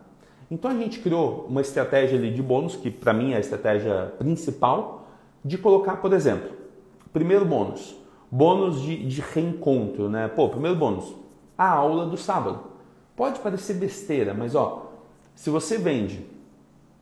Então 0.50 0.70
a 0.70 0.74
gente 0.74 1.00
criou 1.00 1.46
uma 1.48 1.60
estratégia 1.60 2.18
de 2.18 2.42
bônus, 2.42 2.74
que 2.74 2.90
para 2.90 3.12
mim 3.12 3.32
é 3.32 3.36
a 3.36 3.40
estratégia 3.40 4.12
principal, 4.18 5.06
de 5.44 5.56
colocar, 5.58 5.96
por 5.96 6.12
exemplo, 6.12 6.50
primeiro 7.12 7.44
bônus, 7.44 7.96
bônus 8.30 8.80
de, 8.80 9.06
de 9.06 9.20
reencontro, 9.20 10.08
né? 10.08 10.26
Pô, 10.26 10.48
primeiro 10.48 10.76
bônus, 10.76 11.14
a 11.56 11.68
aula 11.68 12.06
do 12.06 12.16
sábado. 12.16 12.60
Pode 13.14 13.40
parecer 13.40 13.74
besteira, 13.74 14.32
mas 14.34 14.54
ó, 14.54 14.92
se 15.34 15.50
você 15.50 15.76
vende 15.76 16.26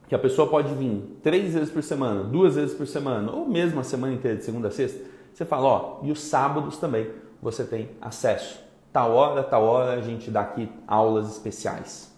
que 0.09 0.15
a 0.15 0.19
pessoa 0.19 0.49
pode 0.49 0.73
vir 0.75 1.19
três 1.23 1.55
vezes 1.55 1.71
por 1.71 1.83
semana, 1.83 2.23
duas 2.23 2.55
vezes 2.55 2.75
por 2.75 2.87
semana, 2.87 3.33
ou 3.33 3.47
mesmo 3.47 3.81
a 3.81 3.85
semana 3.85 4.15
inteira, 4.15 4.37
de 4.37 4.45
segunda 4.45 4.69
a 4.69 4.71
sexta, 4.71 5.01
você 5.35 5.45
fala, 5.45 5.67
ó, 5.67 5.99
e 6.03 6.11
os 6.11 6.21
sábados 6.21 6.79
também 6.79 7.11
você 7.43 7.65
tem 7.65 7.91
acesso. 8.01 8.61
Tal 8.93 9.13
hora, 9.13 9.43
tal 9.43 9.65
hora 9.65 9.93
a 9.93 10.01
gente 10.01 10.31
dá 10.31 10.41
aqui 10.41 10.69
aulas 10.87 11.31
especiais. 11.31 12.15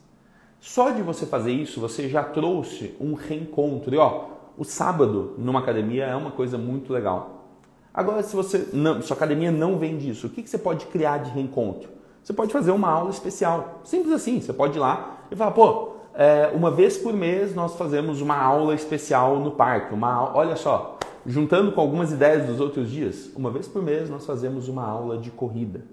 Só 0.61 0.91
de 0.91 1.03
você 1.03 1.27
fazer 1.27 1.53
isso, 1.53 1.81
você 1.81 2.09
já 2.09 2.23
trouxe 2.23 2.95
um 3.01 3.15
reencontro. 3.15 3.95
E 3.95 3.99
ó, 3.99 4.27
o 4.57 4.65
sábado 4.65 5.35
numa 5.39 5.61
academia 5.61 6.05
é 6.05 6.15
uma 6.15 6.31
coisa 6.31 6.59
muito 6.59 6.93
legal. 6.93 7.47
Agora, 7.93 8.23
se 8.23 8.37
você 8.37 8.69
não, 8.73 9.03
sua 9.03 9.17
academia 9.17 9.51
não 9.51 9.79
vende 9.79 10.09
isso, 10.09 10.27
o 10.27 10.31
que, 10.31 10.43
que 10.43 10.51
você 10.51 10.59
pode 10.59 10.87
criar 10.87 11.19
de 11.19 11.31
reencontro? 11.31 11.89
Você 12.23 12.33
pode 12.33 12.53
fazer 12.53 12.71
uma 12.71 12.91
aula 12.91 13.11
especial. 13.11 13.81
Simples 13.83 14.13
assim. 14.13 14.41
Você 14.41 14.53
pode 14.53 14.77
ir 14.77 14.81
lá 14.81 15.19
e 15.31 15.37
falar, 15.37 15.53
pô, 15.53 15.98
é, 16.19 16.51
uma 16.53 16.69
vez 16.69 16.99
por 16.99 17.13
mês 17.13 17.55
nós 17.55 17.77
fazemos 17.77 18.21
uma 18.21 18.37
aula 18.37 18.75
especial 18.75 19.39
no 19.39 19.53
parque. 19.53 19.95
Uma, 19.95 20.37
olha 20.37 20.57
só, 20.57 20.99
juntando 21.25 21.71
com 21.71 21.81
algumas 21.81 22.11
ideias 22.11 22.45
dos 22.45 22.59
outros 22.59 22.91
dias, 22.91 23.31
uma 23.37 23.53
vez 23.53 23.69
por 23.69 23.81
mês 23.81 24.11
nós 24.11 24.27
fazemos 24.27 24.67
uma 24.67 24.85
aula 24.85 25.17
de 25.17 25.31
corrida. 25.31 25.85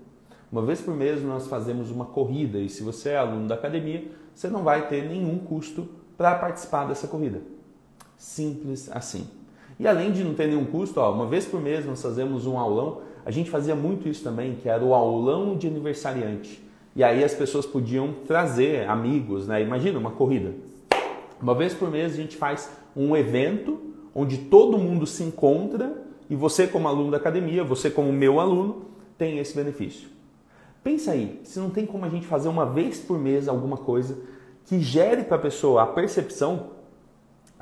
Uma 0.52 0.64
vez 0.64 0.82
por 0.82 0.96
mês 0.96 1.22
nós 1.22 1.46
fazemos 1.46 1.92
uma 1.92 2.06
corrida 2.06 2.58
e 2.58 2.68
se 2.70 2.82
você 2.82 3.10
é 3.10 3.18
aluno 3.18 3.48
da 3.48 3.54
academia, 3.54 4.04
você 4.34 4.48
não 4.48 4.64
vai 4.64 4.88
ter 4.88 5.08
nenhum 5.08 5.38
custo 5.38 5.88
para 6.18 6.34
participar 6.34 6.86
dessa 6.86 7.08
corrida. 7.08 7.42
Simples 8.18 8.90
assim. 8.92 9.28
E 9.80 9.88
além 9.88 10.12
de 10.12 10.24
não 10.24 10.34
ter 10.34 10.48
nenhum 10.48 10.66
custo, 10.66 11.00
ó, 11.02 11.12
uma 11.12 11.28
vez 11.28 11.46
por 11.46 11.62
mês 11.62 11.86
nós 11.86 12.02
fazemos 12.02 12.48
um 12.48 12.58
aulão. 12.58 13.02
A 13.24 13.30
gente 13.30 13.52
fazia 13.52 13.76
muito 13.76 14.10
isso 14.10 14.24
também, 14.24 14.56
que 14.56 14.68
era 14.68 14.84
o 14.84 14.96
aulão 14.96 15.56
de 15.56 15.68
aniversariante. 15.68 16.66
E 16.96 17.04
aí 17.04 17.24
as 17.24 17.34
pessoas 17.34 17.66
podiam 17.66 18.14
trazer 18.26 18.88
amigos, 18.90 19.48
né? 19.48 19.62
Imagina 19.62 20.00
uma 20.00 20.12
corrida. 20.12 20.54
Uma 21.42 21.54
vez 21.54 21.74
por 21.74 21.92
mês 21.92 22.14
a 22.14 22.16
gente 22.16 22.38
faz 22.38 22.72
um 22.96 23.18
evento 23.18 23.94
onde 24.14 24.38
todo 24.38 24.78
mundo 24.78 25.06
se 25.06 25.22
encontra 25.22 26.02
e 26.30 26.36
você 26.36 26.66
como 26.66 26.88
aluno 26.88 27.12
da 27.12 27.18
academia, 27.18 27.64
você 27.66 27.90
como 27.90 28.14
meu 28.14 28.40
aluno, 28.40 28.86
tem 29.18 29.40
esse 29.40 29.54
benefício. 29.54 30.08
Pensa 30.82 31.12
aí, 31.12 31.42
se 31.44 31.60
não 31.60 31.70
tem 31.70 31.86
como 31.86 32.06
a 32.06 32.10
gente 32.10 32.26
fazer 32.26 32.48
uma 32.48 32.66
vez 32.66 33.00
por 33.00 33.20
mês 33.20 33.50
alguma 33.50 33.76
coisa 33.76 34.18
que 34.66 34.80
gere 34.80 35.24
para 35.24 35.36
a 35.36 35.40
pessoa 35.40 35.84
a 35.84 35.88
percepção 35.88 36.76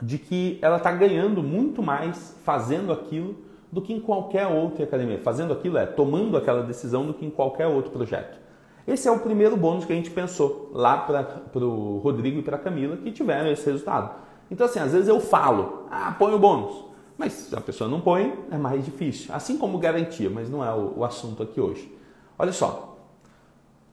de 0.01 0.17
que 0.19 0.59
ela 0.61 0.77
está 0.77 0.91
ganhando 0.91 1.41
muito 1.41 1.81
mais 1.81 2.37
fazendo 2.43 2.91
aquilo 2.93 3.35
do 3.71 3.81
que 3.81 3.93
em 3.93 3.99
qualquer 3.99 4.45
outra 4.45 4.83
academia. 4.83 5.17
Fazendo 5.17 5.51
aquilo 5.51 5.77
é 5.77 5.85
tomando 5.87 6.37
aquela 6.37 6.61
decisão 6.61 7.05
do 7.07 7.13
que 7.13 7.25
em 7.25 7.31
qualquer 7.31 7.65
outro 7.65 7.91
projeto. 7.91 8.42
Esse 8.87 9.07
é 9.07 9.11
o 9.11 9.19
primeiro 9.19 9.55
bônus 9.55 9.85
que 9.85 9.93
a 9.93 9.95
gente 9.95 10.11
pensou 10.11 10.69
lá 10.73 10.97
para 10.97 11.65
o 11.65 11.99
Rodrigo 11.99 12.39
e 12.39 12.43
para 12.43 12.57
a 12.57 12.59
Camila 12.59 12.97
que 12.97 13.11
tiveram 13.11 13.49
esse 13.49 13.65
resultado. 13.65 14.11
Então, 14.51 14.65
assim, 14.65 14.79
às 14.79 14.91
vezes 14.91 15.07
eu 15.07 15.19
falo, 15.19 15.85
ah, 15.89 16.13
põe 16.17 16.33
o 16.33 16.39
bônus. 16.39 16.85
Mas 17.17 17.33
se 17.33 17.55
a 17.55 17.61
pessoa 17.61 17.89
não 17.89 18.01
põe, 18.01 18.37
é 18.51 18.57
mais 18.57 18.83
difícil. 18.83 19.33
Assim 19.33 19.57
como 19.57 19.77
garantia, 19.77 20.29
mas 20.29 20.49
não 20.49 20.63
é 20.63 20.73
o, 20.73 20.93
o 20.97 21.05
assunto 21.05 21.43
aqui 21.43 21.61
hoje. 21.61 21.89
Olha 22.37 22.51
só. 22.51 22.97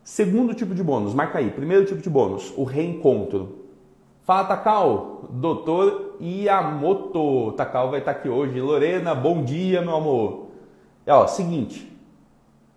Segundo 0.03 0.55
tipo 0.55 0.75
de 0.75 0.83
bônus, 0.83 1.15
marca 1.15 1.39
aí. 1.39 1.51
Primeiro 1.51 1.85
tipo 1.85 2.01
de 2.01 2.11
bônus, 2.11 2.53
o 2.57 2.65
reencontro. 2.65 3.61
Fala, 4.23 4.45
Takal, 4.45 5.29
doutor 5.31 6.17
Iamoto. 6.21 7.53
Takal 7.53 7.91
vai 7.91 8.01
estar 8.01 8.13
aqui 8.13 8.29
hoje. 8.29 8.61
Lorena, 8.61 9.15
bom 9.15 9.45
dia, 9.45 9.81
meu 9.83 9.97
amor. 9.97 10.49
É, 11.07 11.13
ó, 11.13 11.27
seguinte, 11.27 11.90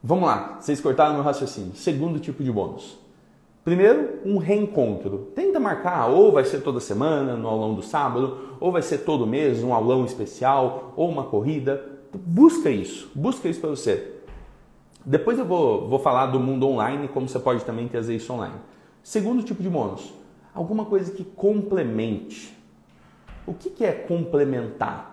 Vamos 0.05 0.25
lá, 0.25 0.57
vocês 0.59 0.81
cortaram 0.81 1.13
meu 1.13 1.23
raciocínio. 1.23 1.73
Segundo 1.75 2.19
tipo 2.19 2.43
de 2.43 2.51
bônus. 2.51 2.99
Primeiro, 3.63 4.19
um 4.25 4.37
reencontro. 4.37 5.29
Tenta 5.33 5.61
marcar, 5.61 6.07
ou 6.07 6.29
vai 6.29 6.43
ser 6.43 6.59
toda 6.59 6.81
semana, 6.81 7.37
no 7.37 7.47
aulão 7.47 7.73
do 7.73 7.81
sábado, 7.81 8.57
ou 8.59 8.69
vai 8.69 8.81
ser 8.81 8.99
todo 8.99 9.25
mês, 9.25 9.63
um 9.63 9.73
aulão 9.73 10.03
especial, 10.03 10.91
ou 10.97 11.09
uma 11.09 11.23
corrida. 11.23 11.81
Busca 12.13 12.69
isso, 12.69 13.09
busca 13.15 13.47
isso 13.47 13.61
para 13.61 13.69
você. 13.69 14.15
Depois 15.05 15.39
eu 15.39 15.45
vou, 15.45 15.87
vou 15.87 15.99
falar 15.99 16.25
do 16.25 16.39
mundo 16.39 16.67
online, 16.67 17.07
como 17.07 17.29
você 17.29 17.39
pode 17.39 17.63
também 17.63 17.87
trazer 17.87 18.13
isso 18.13 18.33
online. 18.33 18.55
Segundo 19.01 19.41
tipo 19.41 19.63
de 19.63 19.69
bônus, 19.69 20.13
alguma 20.53 20.83
coisa 20.83 21.13
que 21.13 21.23
complemente. 21.23 22.53
O 23.47 23.53
que, 23.53 23.69
que 23.69 23.85
é 23.85 23.93
complementar? 23.93 25.12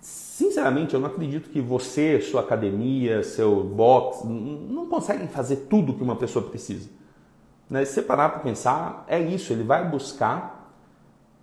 Sinceramente, 0.00 0.94
eu 0.94 1.00
não 1.00 1.08
acredito 1.08 1.50
que 1.50 1.60
você, 1.60 2.20
sua 2.20 2.42
academia, 2.42 3.22
seu 3.22 3.64
box, 3.64 4.24
não 4.24 4.86
conseguem 4.86 5.26
fazer 5.26 5.66
tudo 5.68 5.94
que 5.94 6.02
uma 6.02 6.16
pessoa 6.16 6.44
precisa. 6.44 6.88
Né? 7.68 7.84
Se 7.84 7.94
você 7.94 8.02
parar 8.02 8.28
para 8.28 8.40
pensar, 8.40 9.04
é 9.08 9.20
isso, 9.20 9.52
ele 9.52 9.64
vai 9.64 9.88
buscar 9.88 10.72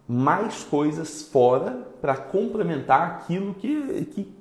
mais 0.08 0.64
coisas 0.64 1.24
fora 1.24 1.88
para 2.00 2.16
complementar 2.16 3.02
aquilo 3.02 3.54
que, 3.56 4.06
que, 4.06 4.34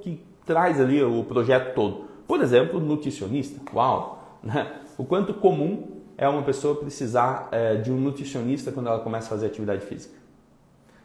que, 0.00 0.20
traz 0.44 0.80
ali 0.80 1.02
o 1.02 1.22
projeto 1.24 1.74
todo. 1.74 2.04
Por 2.26 2.40
exemplo, 2.40 2.80
nutricionista. 2.80 3.60
Uau! 3.72 4.18
Né? 4.42 4.80
O 4.98 5.04
quanto 5.04 5.32
comum 5.34 6.02
é 6.18 6.28
uma 6.28 6.42
pessoa 6.42 6.74
precisar 6.74 7.48
é, 7.52 7.76
de 7.76 7.92
um 7.92 7.96
nutricionista 7.96 8.72
quando 8.72 8.88
ela 8.88 8.98
começa 8.98 9.26
a 9.26 9.30
fazer 9.30 9.46
atividade 9.46 9.86
física. 9.86 10.21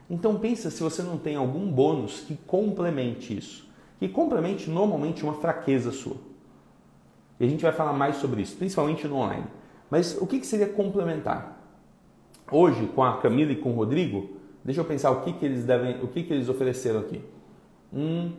Então 0.09 0.37
pensa 0.37 0.69
se 0.69 0.81
você 0.81 1.01
não 1.01 1.17
tem 1.17 1.35
algum 1.35 1.69
bônus 1.69 2.21
que 2.21 2.35
complemente 2.35 3.37
isso, 3.37 3.67
que 3.99 4.07
complemente 4.07 4.69
normalmente 4.69 5.23
uma 5.23 5.33
fraqueza 5.33 5.91
sua. 5.91 6.15
E 7.39 7.45
a 7.45 7.49
gente 7.49 7.61
vai 7.61 7.71
falar 7.71 7.93
mais 7.93 8.17
sobre 8.17 8.41
isso, 8.41 8.55
principalmente 8.55 9.07
no 9.07 9.17
online. 9.17 9.45
Mas 9.89 10.17
o 10.19 10.25
que, 10.25 10.43
seria 10.45 10.67
complementar? 10.67 11.57
Hoje, 12.51 12.87
com 12.87 13.03
a 13.03 13.17
Camila 13.17 13.51
e 13.51 13.55
com 13.55 13.71
o 13.71 13.75
Rodrigo, 13.75 14.29
deixa 14.63 14.81
eu 14.81 14.85
pensar 14.85 15.11
o 15.11 15.21
que, 15.21 15.33
que 15.33 15.45
eles 15.45 15.65
devem, 15.65 16.01
o 16.01 16.07
que, 16.07 16.23
que 16.23 16.33
eles 16.33 16.49
ofereceram 16.49 17.01
aqui. 17.01 17.21
Hum, 17.93 18.31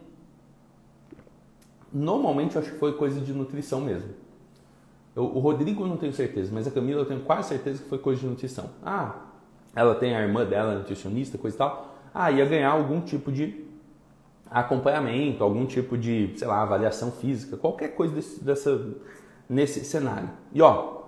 normalmente 1.92 2.56
eu 2.56 2.62
acho 2.62 2.72
que 2.72 2.78
foi 2.78 2.94
coisa 2.94 3.20
de 3.20 3.32
nutrição 3.32 3.80
mesmo. 3.80 4.10
Eu, 5.14 5.24
o 5.24 5.38
Rodrigo 5.38 5.82
eu 5.82 5.86
não 5.86 5.96
tenho 5.96 6.12
certeza, 6.12 6.50
mas 6.52 6.66
a 6.66 6.70
Camila 6.70 7.02
eu 7.02 7.06
tenho 7.06 7.20
quase 7.20 7.48
certeza 7.48 7.82
que 7.82 7.88
foi 7.88 7.98
coisa 7.98 8.20
de 8.20 8.26
nutrição. 8.26 8.70
Ah, 8.82 9.16
ela 9.74 9.94
tem 9.94 10.16
a 10.16 10.20
irmã 10.20 10.44
dela, 10.44 10.74
nutricionista, 10.74 11.38
coisa 11.38 11.56
e 11.56 11.58
tal, 11.58 11.94
ah, 12.14 12.30
ia 12.30 12.44
ganhar 12.44 12.70
algum 12.70 13.00
tipo 13.00 13.30
de 13.30 13.64
acompanhamento, 14.50 15.44
algum 15.44 15.66
tipo 15.66 15.96
de, 15.96 16.32
sei 16.36 16.48
lá, 16.48 16.62
avaliação 16.62 17.12
física, 17.12 17.56
qualquer 17.56 17.88
coisa 17.88 18.14
desse, 18.14 18.42
dessa, 18.42 18.86
nesse 19.48 19.84
cenário. 19.84 20.30
E 20.52 20.62
ó, 20.62 21.02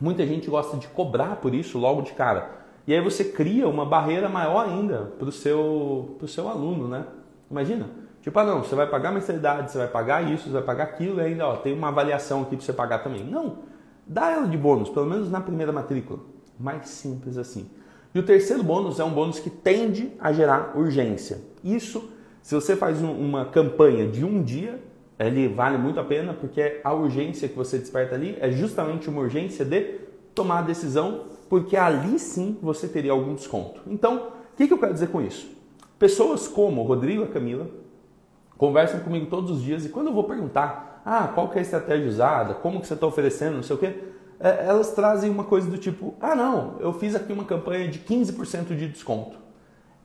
muita 0.00 0.26
gente 0.26 0.50
gosta 0.50 0.76
de 0.76 0.86
cobrar 0.88 1.36
por 1.36 1.54
isso 1.54 1.78
logo 1.78 2.02
de 2.02 2.12
cara. 2.12 2.62
E 2.86 2.92
aí 2.92 3.00
você 3.00 3.24
cria 3.24 3.68
uma 3.68 3.86
barreira 3.86 4.28
maior 4.28 4.66
ainda 4.66 5.12
para 5.18 5.28
o 5.28 5.32
seu, 5.32 6.16
pro 6.18 6.26
seu 6.26 6.48
aluno, 6.48 6.88
né? 6.88 7.06
Imagina, 7.50 7.88
tipo, 8.20 8.36
ah 8.38 8.44
não, 8.44 8.62
você 8.62 8.74
vai 8.74 8.86
pagar 8.86 9.12
mensalidade, 9.12 9.70
você 9.70 9.78
vai 9.78 9.88
pagar 9.88 10.22
isso, 10.32 10.44
você 10.44 10.52
vai 10.52 10.62
pagar 10.62 10.84
aquilo, 10.84 11.20
e 11.20 11.24
ainda 11.24 11.46
ó, 11.46 11.56
tem 11.56 11.72
uma 11.72 11.88
avaliação 11.88 12.42
aqui 12.42 12.56
para 12.56 12.64
você 12.64 12.72
pagar 12.72 12.98
também. 12.98 13.24
Não, 13.24 13.58
dá 14.06 14.30
ela 14.30 14.46
de 14.46 14.58
bônus, 14.58 14.88
pelo 14.88 15.06
menos 15.06 15.30
na 15.30 15.40
primeira 15.40 15.72
matrícula. 15.72 16.20
Mais 16.58 16.88
simples 16.88 17.36
assim. 17.36 17.68
E 18.14 18.18
o 18.18 18.22
terceiro 18.22 18.62
bônus 18.62 19.00
é 19.00 19.04
um 19.04 19.12
bônus 19.12 19.38
que 19.38 19.48
tende 19.48 20.12
a 20.20 20.32
gerar 20.32 20.76
urgência. 20.76 21.40
Isso, 21.64 22.10
se 22.42 22.54
você 22.54 22.76
faz 22.76 23.00
uma 23.00 23.46
campanha 23.46 24.06
de 24.06 24.24
um 24.24 24.42
dia, 24.42 24.82
ele 25.18 25.48
vale 25.48 25.78
muito 25.78 25.98
a 25.98 26.04
pena 26.04 26.34
porque 26.34 26.80
a 26.84 26.92
urgência 26.92 27.48
que 27.48 27.56
você 27.56 27.78
desperta 27.78 28.14
ali 28.14 28.36
é 28.40 28.50
justamente 28.50 29.08
uma 29.08 29.20
urgência 29.20 29.64
de 29.64 30.00
tomar 30.34 30.60
a 30.60 30.62
decisão, 30.62 31.26
porque 31.48 31.76
ali 31.76 32.18
sim 32.18 32.58
você 32.62 32.88
teria 32.88 33.12
algum 33.12 33.34
desconto. 33.34 33.80
Então, 33.86 34.28
o 34.52 34.56
que, 34.56 34.66
que 34.66 34.72
eu 34.72 34.78
quero 34.78 34.92
dizer 34.92 35.08
com 35.08 35.20
isso? 35.20 35.50
Pessoas 35.98 36.48
como 36.48 36.82
o 36.82 36.84
Rodrigo 36.84 37.22
e 37.22 37.24
a 37.24 37.28
Camila 37.28 37.68
conversam 38.58 39.00
comigo 39.00 39.26
todos 39.26 39.50
os 39.50 39.62
dias 39.62 39.84
e 39.86 39.88
quando 39.88 40.08
eu 40.08 40.12
vou 40.12 40.24
perguntar, 40.24 41.02
ah, 41.04 41.28
qual 41.28 41.48
que 41.48 41.56
é 41.56 41.60
a 41.60 41.62
estratégia 41.62 42.08
usada, 42.08 42.54
como 42.54 42.80
que 42.80 42.86
você 42.86 42.94
está 42.94 43.06
oferecendo, 43.06 43.56
não 43.56 43.62
sei 43.62 43.76
o 43.76 43.78
quê, 43.78 43.94
elas 44.42 44.92
trazem 44.92 45.30
uma 45.30 45.44
coisa 45.44 45.70
do 45.70 45.78
tipo: 45.78 46.14
ah, 46.20 46.34
não, 46.34 46.76
eu 46.80 46.92
fiz 46.92 47.14
aqui 47.14 47.32
uma 47.32 47.44
campanha 47.44 47.88
de 47.88 48.00
15% 48.00 48.76
de 48.76 48.88
desconto. 48.88 49.36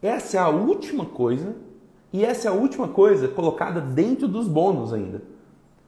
Essa 0.02 0.38
é 0.38 0.40
a 0.40 0.50
última 0.50 1.06
coisa, 1.06 1.56
e 2.14 2.24
essa 2.24 2.48
é 2.48 2.52
a 2.52 2.54
última 2.54 2.88
coisa 2.88 3.28
colocada 3.28 3.82
dentro 3.82 4.28
dos 4.28 4.48
bônus 4.48 4.94
ainda. 4.94 5.22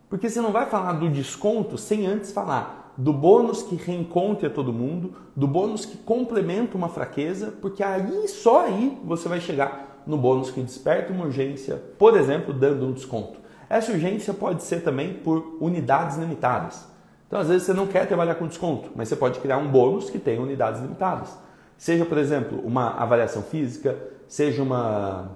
Porque 0.09 0.29
você 0.29 0.41
não 0.41 0.51
vai 0.51 0.65
falar 0.65 0.93
do 0.93 1.09
desconto 1.09 1.77
sem 1.77 2.07
antes 2.07 2.31
falar 2.31 2.79
do 2.99 3.13
bônus 3.13 3.63
que 3.63 3.75
reencontra 3.75 4.49
todo 4.49 4.73
mundo, 4.73 5.13
do 5.33 5.47
bônus 5.47 5.85
que 5.85 5.97
complementa 5.97 6.75
uma 6.75 6.89
fraqueza, 6.89 7.53
porque 7.61 7.81
aí 7.81 8.27
só 8.27 8.65
aí 8.65 8.99
você 9.05 9.29
vai 9.29 9.39
chegar 9.39 10.03
no 10.05 10.17
bônus 10.17 10.51
que 10.51 10.59
desperta 10.59 11.13
uma 11.13 11.23
urgência, 11.23 11.81
por 11.97 12.17
exemplo, 12.17 12.53
dando 12.53 12.85
um 12.85 12.91
desconto. 12.91 13.39
Essa 13.69 13.93
urgência 13.93 14.33
pode 14.33 14.63
ser 14.63 14.83
também 14.83 15.13
por 15.13 15.57
unidades 15.61 16.17
limitadas. 16.17 16.89
Então, 17.29 17.39
às 17.39 17.47
vezes, 17.47 17.67
você 17.67 17.73
não 17.73 17.85
quer 17.85 18.07
trabalhar 18.07 18.33
com 18.33 18.47
desconto, 18.47 18.89
mas 18.95 19.07
você 19.07 19.15
pode 19.15 19.39
criar 19.39 19.59
um 19.59 19.67
bônus 19.67 20.09
que 20.09 20.17
tenha 20.17 20.41
unidades 20.41 20.81
limitadas. 20.81 21.37
Seja, 21.77 22.03
por 22.03 22.17
exemplo, 22.17 22.59
uma 22.65 22.89
avaliação 22.97 23.43
física, 23.43 23.95
seja 24.27 24.63
uma 24.63 25.29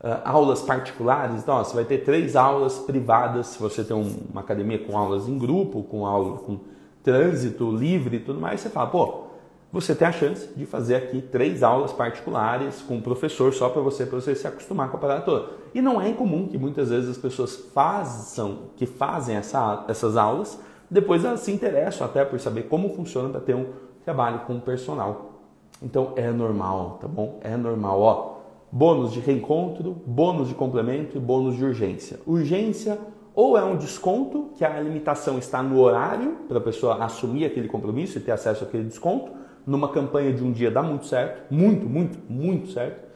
uh, 0.00 0.20
aulas 0.24 0.62
particulares. 0.62 1.42
Então, 1.42 1.56
ó, 1.56 1.64
você 1.64 1.74
vai 1.74 1.84
ter 1.84 2.04
três 2.04 2.36
aulas 2.36 2.78
privadas, 2.78 3.48
se 3.48 3.58
você 3.58 3.82
tem 3.82 3.96
um, 3.96 4.16
uma 4.30 4.42
academia 4.42 4.78
com 4.78 4.96
aulas 4.96 5.28
em 5.28 5.36
grupo, 5.36 5.82
com 5.82 6.06
aula 6.06 6.38
com 6.38 6.60
trânsito 7.02 7.68
livre 7.72 8.18
e 8.18 8.20
tudo 8.20 8.40
mais, 8.40 8.60
você 8.60 8.68
fala, 8.68 8.88
pô, 8.88 9.24
você 9.72 9.96
tem 9.96 10.06
a 10.06 10.12
chance 10.12 10.48
de 10.54 10.64
fazer 10.66 10.94
aqui 10.94 11.20
três 11.20 11.64
aulas 11.64 11.92
particulares 11.92 12.80
com 12.80 12.98
o 12.98 13.02
professor 13.02 13.52
só 13.52 13.68
para 13.70 13.82
você, 13.82 14.06
para 14.06 14.20
você 14.20 14.36
se 14.36 14.46
acostumar 14.46 14.88
com 14.88 14.98
a 14.98 15.00
parada 15.00 15.22
toda. 15.22 15.48
E 15.74 15.82
não 15.82 16.00
é 16.00 16.10
incomum 16.10 16.46
que 16.46 16.56
muitas 16.56 16.90
vezes 16.90 17.10
as 17.10 17.18
pessoas 17.18 17.56
façam, 17.74 18.70
que 18.76 18.86
fazem 18.86 19.34
essa, 19.34 19.84
essas 19.88 20.16
aulas, 20.16 20.60
depois 20.92 21.24
elas 21.24 21.40
se 21.40 21.50
interessam 21.50 22.06
até 22.06 22.22
por 22.22 22.38
saber 22.38 22.64
como 22.64 22.90
funciona 22.90 23.30
para 23.30 23.40
ter 23.40 23.54
um 23.54 23.66
trabalho 24.04 24.40
com 24.40 24.60
personal. 24.60 25.40
Então 25.82 26.12
é 26.16 26.30
normal, 26.30 26.98
tá 27.00 27.08
bom? 27.08 27.40
É 27.40 27.56
normal, 27.56 28.00
ó. 28.00 28.32
Bônus 28.70 29.12
de 29.12 29.20
reencontro, 29.20 29.96
bônus 30.06 30.48
de 30.48 30.54
complemento 30.54 31.16
e 31.16 31.20
bônus 31.20 31.56
de 31.56 31.64
urgência. 31.64 32.20
Urgência 32.26 32.98
ou 33.34 33.56
é 33.56 33.64
um 33.64 33.76
desconto, 33.76 34.50
que 34.54 34.64
a 34.64 34.78
limitação 34.80 35.38
está 35.38 35.62
no 35.62 35.80
horário 35.80 36.36
para 36.46 36.58
a 36.58 36.60
pessoa 36.60 37.02
assumir 37.02 37.46
aquele 37.46 37.68
compromisso 37.68 38.18
e 38.18 38.20
ter 38.20 38.32
acesso 38.32 38.64
àquele 38.64 38.84
desconto. 38.84 39.32
Numa 39.66 39.88
campanha 39.88 40.30
de 40.30 40.44
um 40.44 40.52
dia 40.52 40.70
dá 40.70 40.82
muito 40.82 41.06
certo, 41.06 41.52
muito, 41.52 41.88
muito, 41.88 42.18
muito 42.30 42.68
certo. 42.70 43.08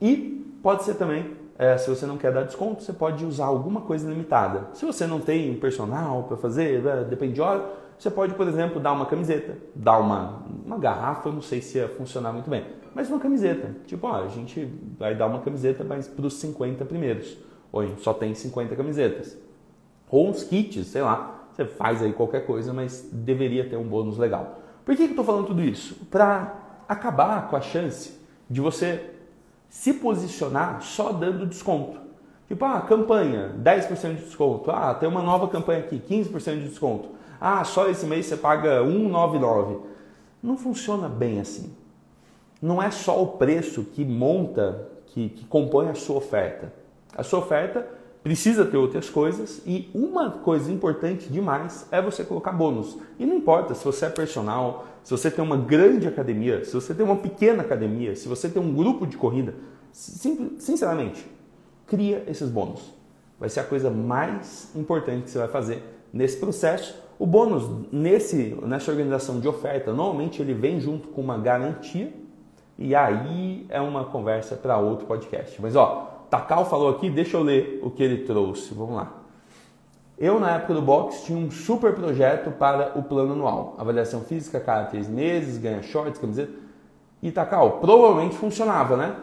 E 0.00 0.44
pode 0.62 0.84
ser 0.84 0.94
também, 0.94 1.32
é, 1.58 1.78
se 1.78 1.88
você 1.88 2.04
não 2.04 2.18
quer 2.18 2.32
dar 2.32 2.42
desconto, 2.42 2.82
você 2.82 2.92
pode 2.92 3.24
usar 3.24 3.46
alguma 3.46 3.80
coisa 3.80 4.08
limitada. 4.08 4.68
Se 4.74 4.84
você 4.84 5.06
não 5.06 5.20
tem 5.20 5.54
personal 5.54 6.24
para 6.24 6.36
fazer, 6.36 6.82
né, 6.82 7.06
depende 7.08 7.34
de 7.34 7.40
hora, 7.40 7.64
você 7.98 8.10
pode, 8.10 8.34
por 8.34 8.46
exemplo, 8.46 8.78
dar 8.78 8.92
uma 8.92 9.06
camiseta, 9.06 9.56
dar 9.74 9.98
uma, 9.98 10.42
uma 10.64 10.78
garrafa, 10.78 11.30
não 11.30 11.40
sei 11.40 11.62
se 11.62 11.78
ia 11.78 11.88
funcionar 11.88 12.32
muito 12.32 12.50
bem, 12.50 12.66
mas 12.94 13.08
uma 13.08 13.18
camiseta. 13.18 13.74
Tipo, 13.86 14.06
ó, 14.06 14.24
a 14.24 14.28
gente 14.28 14.70
vai 14.98 15.14
dar 15.14 15.26
uma 15.26 15.40
camiseta 15.40 15.82
mas 15.82 16.06
para 16.06 16.26
os 16.26 16.34
50 16.34 16.84
primeiros. 16.84 17.36
Ou 17.72 17.96
só 17.98 18.12
tem 18.12 18.34
50 18.34 18.76
camisetas. 18.76 19.36
Ou 20.10 20.28
uns 20.28 20.42
kits, 20.44 20.86
sei 20.86 21.02
lá. 21.02 21.48
Você 21.52 21.64
faz 21.64 22.02
aí 22.02 22.12
qualquer 22.12 22.44
coisa, 22.44 22.72
mas 22.72 23.08
deveria 23.12 23.68
ter 23.68 23.76
um 23.76 23.84
bônus 23.84 24.18
legal. 24.18 24.60
Por 24.84 24.94
que, 24.94 25.02
que 25.02 25.08
eu 25.08 25.10
estou 25.10 25.24
falando 25.24 25.46
tudo 25.46 25.62
isso? 25.62 25.94
Para 26.10 26.82
acabar 26.86 27.48
com 27.48 27.56
a 27.56 27.60
chance 27.60 28.18
de 28.48 28.60
você 28.60 29.15
se 29.68 29.92
posicionar 29.94 30.82
só 30.82 31.12
dando 31.12 31.46
desconto. 31.46 32.00
Tipo, 32.48 32.64
ah, 32.64 32.80
campanha, 32.80 33.54
10% 33.62 34.14
de 34.14 34.24
desconto. 34.24 34.70
Ah, 34.70 34.94
tem 34.94 35.08
uma 35.08 35.22
nova 35.22 35.48
campanha 35.48 35.80
aqui, 35.80 35.98
15% 35.98 36.60
de 36.60 36.68
desconto. 36.68 37.08
Ah, 37.40 37.62
só 37.64 37.88
esse 37.88 38.06
mês 38.06 38.26
você 38.26 38.36
paga 38.36 38.82
199. 38.84 39.80
Não 40.42 40.56
funciona 40.56 41.08
bem 41.08 41.40
assim. 41.40 41.74
Não 42.62 42.82
é 42.82 42.90
só 42.90 43.20
o 43.22 43.26
preço 43.26 43.84
que 43.84 44.04
monta, 44.04 44.88
que, 45.06 45.28
que 45.28 45.44
compõe 45.44 45.88
a 45.88 45.94
sua 45.94 46.16
oferta. 46.16 46.72
A 47.16 47.22
sua 47.22 47.40
oferta 47.40 47.86
precisa 48.26 48.64
ter 48.64 48.76
outras 48.76 49.08
coisas 49.08 49.62
e 49.64 49.88
uma 49.94 50.32
coisa 50.32 50.72
importante 50.72 51.28
demais 51.28 51.86
é 51.92 52.02
você 52.02 52.24
colocar 52.24 52.50
bônus. 52.50 52.98
E 53.20 53.24
não 53.24 53.36
importa 53.36 53.72
se 53.72 53.84
você 53.84 54.06
é 54.06 54.10
personal, 54.10 54.84
se 55.04 55.12
você 55.12 55.30
tem 55.30 55.44
uma 55.44 55.56
grande 55.56 56.08
academia, 56.08 56.64
se 56.64 56.74
você 56.74 56.92
tem 56.92 57.06
uma 57.06 57.14
pequena 57.14 57.62
academia, 57.62 58.16
se 58.16 58.26
você 58.26 58.48
tem 58.48 58.60
um 58.60 58.74
grupo 58.74 59.06
de 59.06 59.16
corrida, 59.16 59.54
sinceramente, 59.92 61.24
cria 61.86 62.24
esses 62.26 62.50
bônus. 62.50 62.92
Vai 63.38 63.48
ser 63.48 63.60
a 63.60 63.64
coisa 63.64 63.90
mais 63.90 64.72
importante 64.74 65.22
que 65.22 65.30
você 65.30 65.38
vai 65.38 65.48
fazer 65.48 65.84
nesse 66.12 66.38
processo 66.38 67.00
o 67.20 67.26
bônus 67.26 67.86
nesse, 67.92 68.58
nessa 68.62 68.90
organização 68.90 69.38
de 69.38 69.46
oferta, 69.46 69.92
normalmente 69.92 70.42
ele 70.42 70.52
vem 70.52 70.80
junto 70.80 71.06
com 71.08 71.20
uma 71.20 71.38
garantia 71.38 72.12
e 72.76 72.92
aí 72.92 73.64
é 73.68 73.80
uma 73.80 74.04
conversa 74.04 74.56
para 74.56 74.76
outro 74.78 75.06
podcast. 75.06 75.62
Mas 75.62 75.76
ó, 75.76 76.05
Takal 76.30 76.64
falou 76.64 76.90
aqui, 76.90 77.08
deixa 77.10 77.36
eu 77.36 77.42
ler 77.42 77.80
o 77.82 77.90
que 77.90 78.02
ele 78.02 78.24
trouxe. 78.24 78.74
Vamos 78.74 78.96
lá. 78.96 79.12
Eu, 80.18 80.40
na 80.40 80.52
época 80.52 80.74
do 80.74 80.82
box, 80.82 81.24
tinha 81.24 81.38
um 81.38 81.50
super 81.50 81.94
projeto 81.94 82.50
para 82.50 82.98
o 82.98 83.02
plano 83.02 83.34
anual. 83.34 83.74
Avaliação 83.78 84.22
física 84.22 84.58
cada 84.58 84.86
três 84.86 85.08
meses, 85.08 85.58
ganha 85.58 85.82
shorts, 85.82 86.18
camiseta. 86.18 86.52
E 87.22 87.30
Takal, 87.30 87.78
provavelmente 87.80 88.34
funcionava, 88.34 88.96
né? 88.96 89.16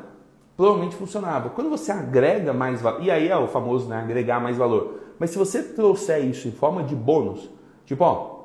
Provavelmente 0.56 0.96
funcionava. 0.96 1.50
Quando 1.50 1.70
você 1.70 1.92
agrega 1.92 2.54
mais 2.54 2.82
valor, 2.82 3.02
e 3.02 3.10
aí 3.10 3.28
é 3.28 3.38
o 3.38 3.48
famoso 3.48 3.88
né, 3.88 3.98
agregar 3.98 4.40
mais 4.40 4.56
valor. 4.56 5.00
Mas 5.18 5.32
se 5.32 5.38
você 5.38 5.64
trouxer 5.64 6.24
isso 6.26 6.48
em 6.48 6.52
forma 6.52 6.84
de 6.84 6.96
bônus, 6.96 7.50
Tipo, 7.86 8.04
ó, 8.06 8.44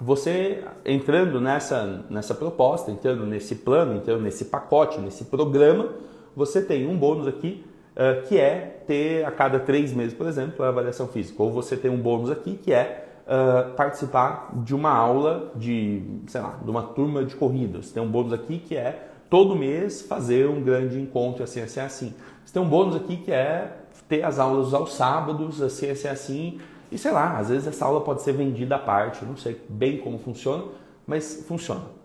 você 0.00 0.64
entrando 0.84 1.40
nessa, 1.40 2.04
nessa 2.10 2.34
proposta, 2.34 2.90
entrando 2.90 3.24
nesse 3.24 3.54
plano, 3.54 3.96
entrando 3.96 4.22
nesse 4.22 4.46
pacote, 4.46 5.00
nesse 5.00 5.26
programa, 5.26 5.90
você 6.34 6.60
tem 6.60 6.88
um 6.88 6.96
bônus 6.96 7.26
aqui 7.26 7.64
uh, 7.96 8.26
que 8.26 8.38
é 8.38 8.82
ter 8.86 9.24
a 9.24 9.30
cada 9.30 9.58
três 9.60 9.92
meses, 9.92 10.14
por 10.14 10.26
exemplo, 10.26 10.64
a 10.64 10.68
avaliação 10.68 11.08
física. 11.08 11.42
Ou 11.42 11.50
você 11.50 11.76
tem 11.76 11.90
um 11.90 11.98
bônus 11.98 12.30
aqui 12.30 12.54
que 12.54 12.72
é 12.72 13.06
uh, 13.26 13.72
participar 13.74 14.50
de 14.54 14.74
uma 14.74 14.90
aula 14.90 15.52
de, 15.56 16.02
sei 16.26 16.40
lá, 16.40 16.58
de 16.62 16.70
uma 16.70 16.82
turma 16.82 17.24
de 17.24 17.34
corrida. 17.34 17.82
Você 17.82 17.92
tem 17.92 18.02
um 18.02 18.10
bônus 18.10 18.32
aqui 18.32 18.58
que 18.58 18.76
é 18.76 19.08
todo 19.30 19.56
mês 19.56 20.02
fazer 20.02 20.48
um 20.48 20.62
grande 20.62 21.00
encontro 21.00 21.42
assim, 21.42 21.60
assim, 21.60 21.80
assim. 21.80 22.14
Você 22.44 22.52
tem 22.52 22.62
um 22.62 22.68
bônus 22.68 22.96
aqui 22.96 23.16
que 23.16 23.32
é 23.32 23.76
ter 24.08 24.22
as 24.24 24.38
aulas 24.38 24.74
aos 24.74 24.94
sábados, 24.94 25.62
assim, 25.62 25.90
assim, 25.90 26.08
assim, 26.08 26.60
e 26.90 26.98
sei 26.98 27.10
lá, 27.10 27.38
às 27.38 27.48
vezes 27.48 27.66
essa 27.66 27.86
aula 27.86 28.02
pode 28.02 28.20
ser 28.20 28.32
vendida 28.32 28.76
à 28.76 28.78
parte, 28.78 29.24
não 29.24 29.36
sei 29.36 29.58
bem 29.66 29.96
como 29.96 30.18
funciona, 30.18 30.64
mas 31.06 31.44
funciona. 31.48 32.01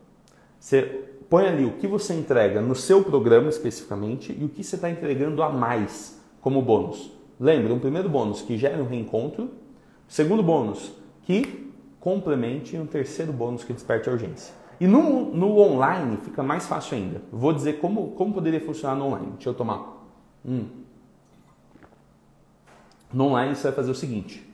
Você 0.59 0.81
põe 1.29 1.47
ali 1.47 1.65
o 1.65 1.73
que 1.73 1.87
você 1.87 2.13
entrega 2.13 2.61
no 2.61 2.75
seu 2.75 3.03
programa 3.03 3.49
especificamente 3.49 4.35
e 4.37 4.43
o 4.45 4.49
que 4.49 4.63
você 4.63 4.75
está 4.75 4.89
entregando 4.89 5.41
a 5.43 5.49
mais 5.49 6.21
como 6.41 6.61
bônus. 6.61 7.11
Lembra, 7.39 7.73
um 7.73 7.79
primeiro 7.79 8.09
bônus 8.09 8.41
que 8.41 8.57
gera 8.57 8.81
um 8.81 8.87
reencontro, 8.87 9.51
segundo 10.07 10.41
bônus 10.41 10.91
que 11.23 11.71
complemente 11.99 12.75
e 12.75 12.79
um 12.79 12.85
terceiro 12.85 13.33
bônus 13.33 13.63
que 13.63 13.73
desperte 13.73 14.09
a 14.09 14.13
urgência. 14.13 14.53
E 14.79 14.87
no, 14.87 15.33
no 15.33 15.57
online 15.59 16.17
fica 16.17 16.43
mais 16.43 16.67
fácil 16.67 16.97
ainda. 16.97 17.21
Vou 17.31 17.51
dizer 17.51 17.79
como, 17.79 18.11
como 18.11 18.33
poderia 18.33 18.61
funcionar 18.61 18.95
no 18.95 19.05
online. 19.07 19.31
Deixa 19.33 19.49
eu 19.49 19.53
tomar. 19.53 20.07
Hum. 20.45 20.67
No 23.11 23.25
online 23.25 23.55
você 23.55 23.63
vai 23.63 23.71
fazer 23.71 23.91
o 23.91 23.95
seguinte: 23.95 24.47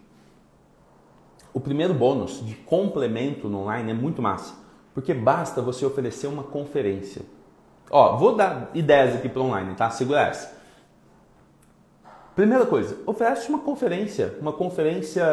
o 1.54 1.60
primeiro 1.60 1.94
bônus 1.94 2.46
de 2.46 2.56
complemento 2.56 3.50
no 3.50 3.60
online 3.60 3.92
é 3.92 3.94
muito 3.94 4.22
massa, 4.22 4.56
porque 4.94 5.14
basta 5.14 5.62
você 5.62 5.86
oferecer 5.86 6.28
uma 6.28 6.44
conferência. 6.44 7.24
Ó, 7.90 8.18
vou 8.18 8.36
dar 8.36 8.72
ideias 8.74 9.16
aqui 9.16 9.30
para 9.30 9.42
online, 9.42 9.76
tá? 9.76 9.90
Segura 9.90 10.22
essa. 10.22 10.54
Primeira 12.36 12.66
coisa, 12.66 12.98
oferece 13.06 13.50
uma 13.50 13.60
conferência, 13.60 14.36
uma 14.42 14.52
conferência 14.52 15.24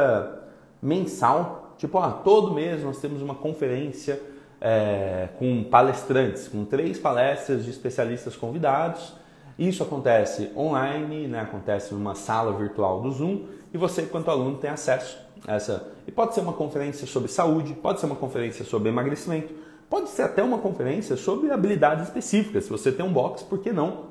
mensal. 0.82 1.74
Tipo, 1.78 1.98
ó, 1.98 2.10
todo 2.10 2.52
mês 2.52 2.82
nós 2.82 2.98
temos 2.98 3.22
uma 3.22 3.34
conferência 3.34 4.20
é, 4.60 5.28
com 5.38 5.64
palestrantes, 5.64 6.48
com 6.48 6.64
três 6.64 6.98
palestras 6.98 7.64
de 7.64 7.70
especialistas 7.70 8.36
convidados. 8.36 9.14
Isso 9.58 9.82
acontece 9.82 10.50
online, 10.56 11.26
né? 11.26 11.40
acontece 11.40 11.94
numa 11.94 12.14
sala 12.14 12.52
virtual 12.52 13.00
do 13.00 13.10
Zoom 13.10 13.44
e 13.72 13.78
você, 13.78 14.02
quanto 14.02 14.30
aluno, 14.30 14.58
tem 14.58 14.70
acesso 14.70 15.18
a 15.46 15.54
essa. 15.54 15.88
E 16.10 16.12
pode 16.12 16.34
ser 16.34 16.40
uma 16.40 16.52
conferência 16.52 17.06
sobre 17.06 17.30
saúde, 17.30 17.72
pode 17.72 18.00
ser 18.00 18.06
uma 18.06 18.16
conferência 18.16 18.64
sobre 18.64 18.88
emagrecimento, 18.88 19.54
pode 19.88 20.08
ser 20.08 20.22
até 20.22 20.42
uma 20.42 20.58
conferência 20.58 21.16
sobre 21.16 21.52
habilidades 21.52 22.08
específicas. 22.08 22.64
Se 22.64 22.70
você 22.70 22.90
tem 22.90 23.06
um 23.06 23.12
box, 23.12 23.44
por 23.44 23.60
que 23.60 23.72
não? 23.72 24.06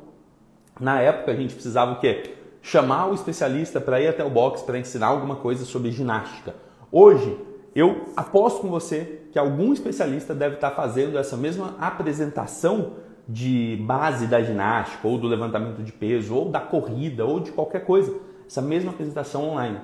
Na 0.79 1.01
época 1.01 1.33
a 1.33 1.35
gente 1.35 1.53
precisava 1.53 1.91
o 1.91 1.99
quê? 1.99 2.35
Chamar 2.61 3.07
o 3.07 3.13
especialista 3.13 3.81
para 3.81 3.99
ir 3.99 4.07
até 4.07 4.23
o 4.23 4.29
box 4.29 4.61
para 4.61 4.79
ensinar 4.79 5.07
alguma 5.07 5.35
coisa 5.35 5.65
sobre 5.65 5.91
ginástica. 5.91 6.55
Hoje, 6.89 7.37
eu 7.75 8.05
aposto 8.15 8.61
com 8.61 8.69
você 8.69 9.23
que 9.33 9.37
algum 9.37 9.73
especialista 9.73 10.33
deve 10.33 10.55
estar 10.55 10.71
fazendo 10.71 11.17
essa 11.17 11.35
mesma 11.35 11.75
apresentação 11.81 12.93
de 13.27 13.75
base 13.85 14.25
da 14.25 14.41
ginástica, 14.41 15.05
ou 15.05 15.17
do 15.17 15.27
levantamento 15.27 15.83
de 15.83 15.91
peso, 15.91 16.33
ou 16.33 16.49
da 16.49 16.61
corrida, 16.61 17.25
ou 17.25 17.41
de 17.41 17.51
qualquer 17.51 17.83
coisa 17.83 18.15
essa 18.47 18.61
mesma 18.61 18.91
apresentação 18.91 19.49
online. 19.49 19.81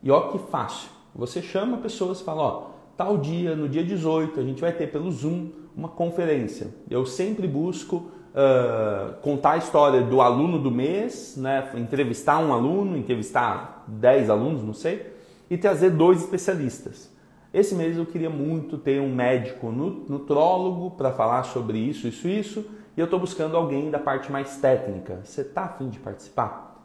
E 0.00 0.12
ó 0.12 0.28
que 0.28 0.38
fácil. 0.48 0.94
Você 1.16 1.40
chama 1.40 1.78
pessoas 1.78 2.20
e 2.20 2.24
fala, 2.24 2.42
ó, 2.42 2.70
tal 2.94 3.16
dia, 3.16 3.56
no 3.56 3.68
dia 3.68 3.82
18, 3.82 4.38
a 4.38 4.42
gente 4.42 4.60
vai 4.60 4.72
ter 4.72 4.88
pelo 4.88 5.10
Zoom 5.10 5.48
uma 5.74 5.88
conferência. 5.88 6.68
Eu 6.90 7.06
sempre 7.06 7.48
busco 7.48 7.96
uh, 7.96 9.14
contar 9.22 9.52
a 9.52 9.56
história 9.56 10.02
do 10.02 10.20
aluno 10.20 10.58
do 10.58 10.70
mês, 10.70 11.34
né? 11.38 11.70
entrevistar 11.74 12.38
um 12.38 12.52
aluno, 12.52 12.98
entrevistar 12.98 13.84
10 13.88 14.28
alunos, 14.28 14.62
não 14.62 14.74
sei, 14.74 15.14
e 15.48 15.56
trazer 15.56 15.90
dois 15.90 16.20
especialistas. 16.20 17.10
Esse 17.52 17.74
mês 17.74 17.96
eu 17.96 18.04
queria 18.04 18.28
muito 18.28 18.76
ter 18.76 19.00
um 19.00 19.14
médico 19.14 19.72
nutrólogo 19.72 20.90
para 20.90 21.12
falar 21.12 21.44
sobre 21.44 21.78
isso, 21.78 22.06
isso, 22.06 22.28
isso, 22.28 22.66
e 22.94 23.00
eu 23.00 23.04
estou 23.04 23.18
buscando 23.18 23.56
alguém 23.56 23.90
da 23.90 23.98
parte 23.98 24.30
mais 24.30 24.58
técnica. 24.58 25.20
Você 25.24 25.40
está 25.40 25.62
afim 25.62 25.88
de 25.88 25.98
participar? 25.98 26.84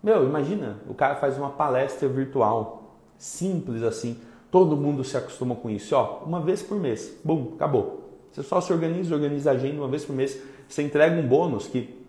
Meu, 0.00 0.24
imagina, 0.24 0.76
o 0.88 0.94
cara 0.94 1.16
faz 1.16 1.36
uma 1.36 1.50
palestra 1.50 2.08
virtual, 2.08 2.83
simples 3.18 3.82
assim. 3.82 4.16
Todo 4.50 4.76
mundo 4.76 5.02
se 5.02 5.16
acostuma 5.16 5.54
com 5.54 5.68
isso, 5.68 5.96
ó, 5.96 6.22
uma 6.24 6.40
vez 6.40 6.62
por 6.62 6.78
mês, 6.78 7.18
bum, 7.24 7.52
acabou. 7.54 8.04
Você 8.30 8.42
só 8.42 8.60
se 8.60 8.72
organiza, 8.72 9.14
organiza 9.14 9.50
a 9.50 9.54
agenda 9.54 9.80
uma 9.80 9.88
vez 9.88 10.04
por 10.04 10.14
mês, 10.14 10.40
você 10.68 10.82
entrega 10.82 11.20
um 11.20 11.26
bônus 11.26 11.66
que 11.66 12.02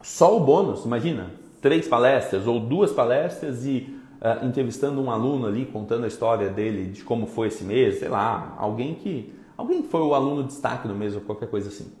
só 0.00 0.36
o 0.36 0.40
bônus, 0.40 0.84
imagina, 0.84 1.30
três 1.60 1.86
palestras 1.86 2.46
ou 2.46 2.58
duas 2.58 2.92
palestras 2.92 3.64
e 3.64 3.96
uh, 4.20 4.44
entrevistando 4.44 5.00
um 5.00 5.10
aluno 5.10 5.46
ali, 5.46 5.64
contando 5.66 6.04
a 6.04 6.08
história 6.08 6.48
dele, 6.48 6.90
de 6.90 7.04
como 7.04 7.26
foi 7.26 7.48
esse 7.48 7.62
mês, 7.64 8.00
sei 8.00 8.08
lá, 8.08 8.56
alguém 8.58 8.94
que 8.94 9.32
alguém 9.56 9.82
que 9.82 9.88
foi 9.88 10.00
o 10.00 10.14
aluno 10.14 10.42
destaque 10.42 10.88
no 10.88 10.94
mês 10.94 11.14
ou 11.14 11.20
qualquer 11.20 11.48
coisa 11.48 11.68
assim. 11.68 11.92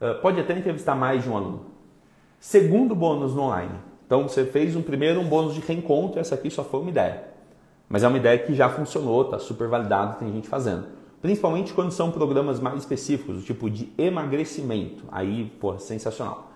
Uh, 0.00 0.20
pode 0.20 0.38
até 0.38 0.56
entrevistar 0.56 0.94
mais 0.94 1.24
de 1.24 1.28
um 1.28 1.36
aluno. 1.36 1.66
Segundo 2.38 2.94
bônus 2.94 3.34
no 3.34 3.42
online. 3.42 3.74
Então 4.06 4.28
você 4.28 4.44
fez 4.44 4.76
um 4.76 4.82
primeiro 4.82 5.20
um 5.20 5.28
bônus 5.28 5.54
de 5.54 5.60
reencontro, 5.60 6.20
essa 6.20 6.36
aqui 6.36 6.48
só 6.48 6.62
foi 6.62 6.80
uma 6.80 6.90
ideia. 6.90 7.35
Mas 7.88 8.02
é 8.02 8.08
uma 8.08 8.16
ideia 8.16 8.38
que 8.38 8.54
já 8.54 8.68
funcionou, 8.68 9.22
está 9.22 9.38
super 9.38 9.68
validado, 9.68 10.18
tem 10.18 10.32
gente 10.32 10.48
fazendo. 10.48 10.86
Principalmente 11.22 11.72
quando 11.72 11.92
são 11.92 12.10
programas 12.10 12.60
mais 12.60 12.78
específicos, 12.78 13.36
do 13.36 13.42
tipo 13.42 13.70
de 13.70 13.92
emagrecimento. 13.96 15.04
Aí, 15.10 15.52
pô, 15.60 15.78
sensacional. 15.78 16.50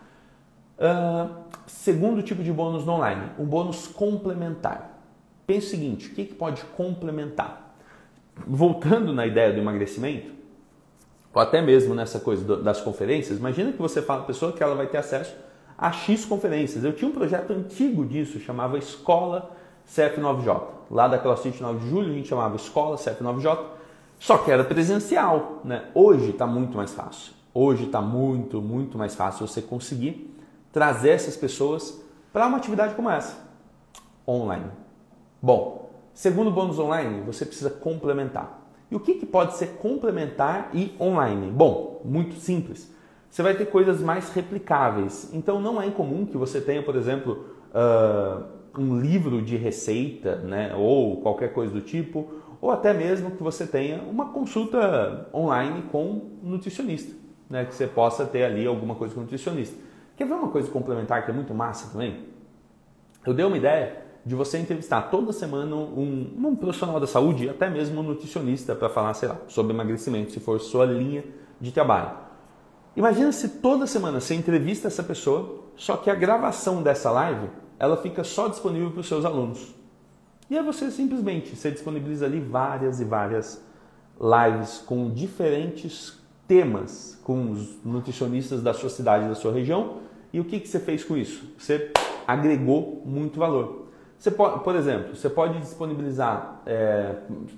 Uh, 0.78 1.30
segundo 1.66 2.22
tipo 2.22 2.42
de 2.42 2.52
bônus 2.52 2.84
no 2.84 2.92
online, 2.92 3.30
um 3.38 3.44
bônus 3.44 3.86
complementar. 3.86 4.98
Pense 5.46 5.66
o 5.66 5.70
seguinte, 5.70 6.08
o 6.08 6.14
que, 6.14 6.24
que 6.24 6.34
pode 6.34 6.62
complementar? 6.76 7.74
Voltando 8.46 9.12
na 9.12 9.26
ideia 9.26 9.52
do 9.52 9.58
emagrecimento, 9.58 10.32
ou 11.32 11.40
até 11.40 11.60
mesmo 11.60 11.94
nessa 11.94 12.18
coisa 12.18 12.56
das 12.56 12.80
conferências, 12.80 13.38
imagina 13.38 13.72
que 13.72 13.78
você 13.78 14.02
fala 14.02 14.22
a 14.22 14.24
pessoa 14.24 14.52
que 14.52 14.62
ela 14.62 14.74
vai 14.74 14.86
ter 14.86 14.98
acesso 14.98 15.34
a 15.76 15.92
X 15.92 16.24
conferências. 16.24 16.84
Eu 16.84 16.92
tinha 16.92 17.10
um 17.10 17.14
projeto 17.14 17.52
antigo 17.52 18.04
disso, 18.04 18.38
chamava 18.40 18.76
Escola 18.78 19.50
CF9J. 19.88 20.79
Lá 20.90 21.06
da 21.06 21.18
CrossFit 21.18 21.62
9 21.62 21.78
de 21.78 21.88
julho 21.88 22.10
a 22.10 22.14
gente 22.14 22.28
chamava 22.28 22.56
Escola 22.56 22.96
CF9J, 22.96 23.58
só 24.18 24.38
que 24.38 24.50
era 24.50 24.64
presencial. 24.64 25.60
Né? 25.64 25.84
Hoje 25.94 26.30
está 26.30 26.46
muito 26.46 26.76
mais 26.76 26.92
fácil. 26.92 27.32
Hoje 27.54 27.84
está 27.84 28.00
muito, 28.00 28.60
muito 28.60 28.98
mais 28.98 29.14
fácil 29.14 29.46
você 29.46 29.62
conseguir 29.62 30.36
trazer 30.72 31.10
essas 31.10 31.36
pessoas 31.36 32.00
para 32.32 32.46
uma 32.46 32.58
atividade 32.58 32.94
como 32.94 33.10
essa, 33.10 33.36
online. 34.26 34.66
Bom, 35.40 35.90
segundo 36.12 36.50
bônus 36.50 36.78
online, 36.78 37.22
você 37.22 37.44
precisa 37.44 37.70
complementar. 37.70 38.60
E 38.90 38.96
o 38.96 39.00
que, 39.00 39.14
que 39.14 39.26
pode 39.26 39.56
ser 39.56 39.76
complementar 39.78 40.70
e 40.74 40.94
online? 41.00 41.50
Bom, 41.50 42.02
muito 42.04 42.34
simples. 42.36 42.92
Você 43.30 43.42
vai 43.42 43.54
ter 43.54 43.66
coisas 43.66 44.00
mais 44.00 44.30
replicáveis. 44.30 45.30
Então 45.32 45.60
não 45.60 45.80
é 45.80 45.86
incomum 45.86 46.26
que 46.26 46.36
você 46.36 46.60
tenha, 46.60 46.82
por 46.82 46.96
exemplo, 46.96 47.46
uh, 47.70 48.44
um 48.78 48.98
livro 49.00 49.42
de 49.42 49.56
receita, 49.56 50.36
né, 50.36 50.74
ou 50.76 51.20
qualquer 51.20 51.52
coisa 51.52 51.72
do 51.72 51.80
tipo, 51.80 52.28
ou 52.60 52.70
até 52.70 52.92
mesmo 52.92 53.30
que 53.32 53.42
você 53.42 53.66
tenha 53.66 54.02
uma 54.02 54.26
consulta 54.26 55.28
online 55.34 55.82
com 55.90 56.04
um 56.42 56.50
nutricionista, 56.50 57.14
né, 57.48 57.64
que 57.64 57.74
você 57.74 57.86
possa 57.86 58.24
ter 58.24 58.44
ali 58.44 58.66
alguma 58.66 58.94
coisa 58.94 59.14
com 59.14 59.20
um 59.20 59.24
nutricionista. 59.24 59.76
Quer 60.16 60.26
ver 60.26 60.34
uma 60.34 60.48
coisa 60.48 60.70
complementar 60.70 61.24
que 61.24 61.30
é 61.30 61.34
muito 61.34 61.54
massa 61.54 61.90
também? 61.90 62.26
Eu 63.26 63.34
dei 63.34 63.44
uma 63.44 63.56
ideia 63.56 64.04
de 64.24 64.34
você 64.34 64.58
entrevistar 64.58 65.02
toda 65.02 65.32
semana 65.32 65.74
um, 65.74 66.34
um 66.36 66.54
profissional 66.54 67.00
da 67.00 67.06
saúde, 67.06 67.48
até 67.48 67.70
mesmo 67.70 68.00
um 68.00 68.02
nutricionista, 68.02 68.74
para 68.74 68.88
falar, 68.88 69.14
sei 69.14 69.28
lá, 69.28 69.38
sobre 69.48 69.72
emagrecimento, 69.72 70.30
se 70.30 70.40
for 70.40 70.60
sua 70.60 70.84
linha 70.84 71.24
de 71.60 71.72
trabalho. 71.72 72.10
Imagina 72.94 73.32
se 73.32 73.48
toda 73.48 73.86
semana 73.86 74.20
você 74.20 74.34
entrevista 74.34 74.88
essa 74.88 75.02
pessoa, 75.02 75.64
só 75.76 75.96
que 75.96 76.10
a 76.10 76.14
gravação 76.14 76.82
dessa 76.82 77.10
live 77.10 77.48
ela 77.80 77.96
fica 77.96 78.22
só 78.22 78.46
disponível 78.46 78.90
para 78.90 79.00
os 79.00 79.08
seus 79.08 79.24
alunos. 79.24 79.74
E 80.50 80.58
aí 80.58 80.62
você 80.62 80.90
simplesmente 80.90 81.56
você 81.56 81.70
disponibiliza 81.70 82.26
ali 82.26 82.38
várias 82.38 83.00
e 83.00 83.04
várias 83.04 83.64
lives 84.20 84.84
com 84.86 85.10
diferentes 85.10 86.20
temas, 86.46 87.18
com 87.24 87.52
os 87.52 87.82
nutricionistas 87.82 88.62
da 88.62 88.74
sua 88.74 88.90
cidade, 88.90 89.28
da 89.28 89.34
sua 89.34 89.52
região, 89.52 89.98
e 90.30 90.38
o 90.38 90.44
que, 90.44 90.60
que 90.60 90.68
você 90.68 90.78
fez 90.78 91.02
com 91.02 91.16
isso? 91.16 91.54
Você 91.56 91.90
agregou 92.26 93.02
muito 93.06 93.38
valor. 93.38 93.88
Você 94.18 94.30
pode, 94.30 94.62
por 94.62 94.76
exemplo, 94.76 95.16
você 95.16 95.30
pode 95.30 95.58
disponibilizar 95.60 96.60
é, 96.66 97.14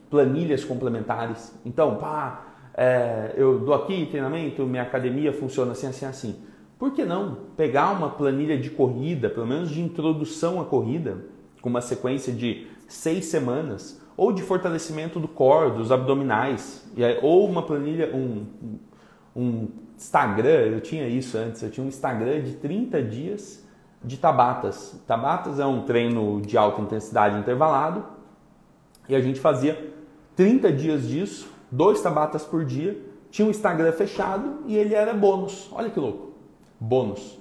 planilhas 0.09 0.65
complementares. 0.65 1.53
Então, 1.67 1.97
pá, 1.97 2.47
é, 2.75 3.33
eu 3.37 3.59
dou 3.59 3.75
aqui 3.75 4.07
treinamento, 4.07 4.65
minha 4.65 4.85
academia 4.85 5.33
funciona 5.33 5.73
assim, 5.73 5.89
assim, 5.89 6.07
assim. 6.07 6.52
Por 6.83 6.90
que 6.90 7.05
não 7.05 7.37
pegar 7.57 7.92
uma 7.92 8.11
planilha 8.11 8.59
de 8.59 8.68
corrida, 8.68 9.31
pelo 9.31 9.47
menos 9.47 9.71
de 9.71 9.81
introdução 9.81 10.61
à 10.61 10.64
corrida, 10.64 11.27
com 11.61 11.68
uma 11.68 11.81
sequência 11.81 12.33
de 12.33 12.66
seis 12.88 13.27
semanas, 13.27 14.03
ou 14.16 14.33
de 14.33 14.42
fortalecimento 14.42 15.21
do 15.21 15.29
core, 15.29 15.77
dos 15.77 15.92
abdominais, 15.92 16.85
ou 17.23 17.49
uma 17.49 17.62
planilha, 17.62 18.11
um, 18.12 18.47
um 19.37 19.68
Instagram, 19.97 20.73
eu 20.73 20.81
tinha 20.81 21.07
isso 21.07 21.38
antes, 21.38 21.62
eu 21.62 21.71
tinha 21.71 21.85
um 21.85 21.88
Instagram 21.88 22.42
de 22.42 22.55
30 22.55 23.01
dias 23.01 23.64
de 24.03 24.16
Tabatas. 24.16 25.01
Tabatas 25.07 25.61
é 25.61 25.64
um 25.64 25.83
treino 25.83 26.40
de 26.40 26.59
alta 26.59 26.83
intensidade 26.83 27.38
intervalado 27.38 28.05
e 29.09 29.14
a 29.14 29.21
gente 29.21 29.38
fazia 29.38 29.95
30 30.35 30.73
dias 30.73 31.07
disso, 31.07 31.49
dois 31.71 32.03
Tabatas 32.03 32.42
por 32.42 32.64
dia, 32.64 33.01
tinha 33.31 33.47
um 33.47 33.53
Instagram 33.53 33.92
fechado 33.92 34.64
e 34.66 34.77
ele 34.77 34.97
era 34.97 35.14
bônus. 35.14 35.71
Olha 35.71 35.88
que 35.88 36.01
louco, 36.01 36.32
bônus. 36.83 37.38